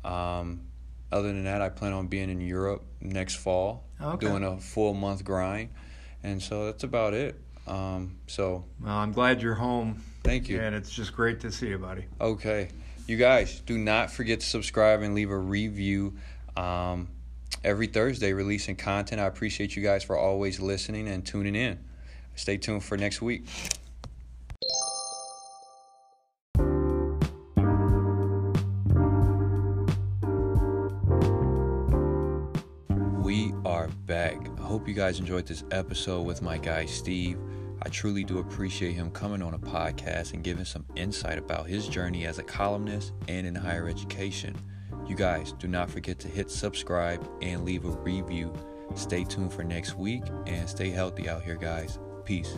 Um, 0.04 0.62
other 1.12 1.28
than 1.28 1.44
that, 1.44 1.62
I 1.62 1.68
plan 1.68 1.92
on 1.92 2.06
being 2.08 2.28
in 2.30 2.40
Europe 2.40 2.84
next 3.00 3.36
fall, 3.36 3.84
Okay. 4.00 4.26
doing 4.26 4.42
a 4.44 4.58
full 4.58 4.94
month 4.94 5.24
grind, 5.24 5.70
and 6.22 6.42
so 6.42 6.66
that's 6.66 6.84
about 6.84 7.14
it. 7.14 7.40
Um, 7.66 8.16
so 8.26 8.64
well, 8.82 8.96
I'm 8.96 9.12
glad 9.12 9.40
you're 9.42 9.54
home, 9.54 10.02
thank 10.24 10.48
you. 10.48 10.60
and 10.60 10.74
it's 10.74 10.90
just 10.90 11.14
great 11.14 11.40
to 11.40 11.52
see 11.52 11.68
you, 11.68 11.78
buddy. 11.78 12.04
Okay, 12.20 12.68
you 13.08 13.16
guys, 13.16 13.60
do 13.60 13.78
not 13.78 14.10
forget 14.10 14.40
to 14.40 14.46
subscribe 14.46 15.00
and 15.00 15.14
leave 15.14 15.30
a 15.30 15.38
review. 15.38 16.14
Um, 16.56 17.08
every 17.64 17.86
Thursday, 17.86 18.34
releasing 18.34 18.76
content. 18.76 19.18
I 19.20 19.24
appreciate 19.24 19.74
you 19.74 19.82
guys 19.82 20.04
for 20.04 20.16
always 20.16 20.60
listening 20.60 21.08
and 21.08 21.24
tuning 21.24 21.56
in. 21.56 21.78
Stay 22.34 22.58
tuned 22.58 22.84
for 22.84 22.98
next 22.98 23.22
week. 23.22 23.46
We 33.22 33.54
are 33.64 33.88
back. 34.06 34.36
I 34.58 34.62
hope 34.62 34.86
you 34.86 34.94
guys 34.94 35.18
enjoyed 35.18 35.46
this 35.46 35.64
episode 35.70 36.22
with 36.22 36.42
my 36.42 36.58
guy 36.58 36.84
Steve. 36.84 37.38
I 37.82 37.88
truly 37.88 38.24
do 38.24 38.38
appreciate 38.38 38.94
him 38.94 39.10
coming 39.10 39.42
on 39.42 39.54
a 39.54 39.58
podcast 39.58 40.34
and 40.34 40.42
giving 40.42 40.64
some 40.64 40.84
insight 40.96 41.38
about 41.38 41.68
his 41.68 41.88
journey 41.88 42.26
as 42.26 42.38
a 42.38 42.42
columnist 42.42 43.12
and 43.28 43.46
in 43.46 43.54
higher 43.54 43.88
education. 43.88 44.56
You 45.06 45.14
guys 45.14 45.52
do 45.52 45.68
not 45.68 45.90
forget 45.90 46.18
to 46.20 46.28
hit 46.28 46.50
subscribe 46.50 47.26
and 47.40 47.64
leave 47.64 47.84
a 47.84 47.90
review. 47.90 48.52
Stay 48.94 49.24
tuned 49.24 49.52
for 49.52 49.64
next 49.64 49.96
week 49.96 50.22
and 50.46 50.68
stay 50.68 50.90
healthy 50.90 51.28
out 51.28 51.42
here, 51.42 51.56
guys. 51.56 51.98
Peace. 52.24 52.54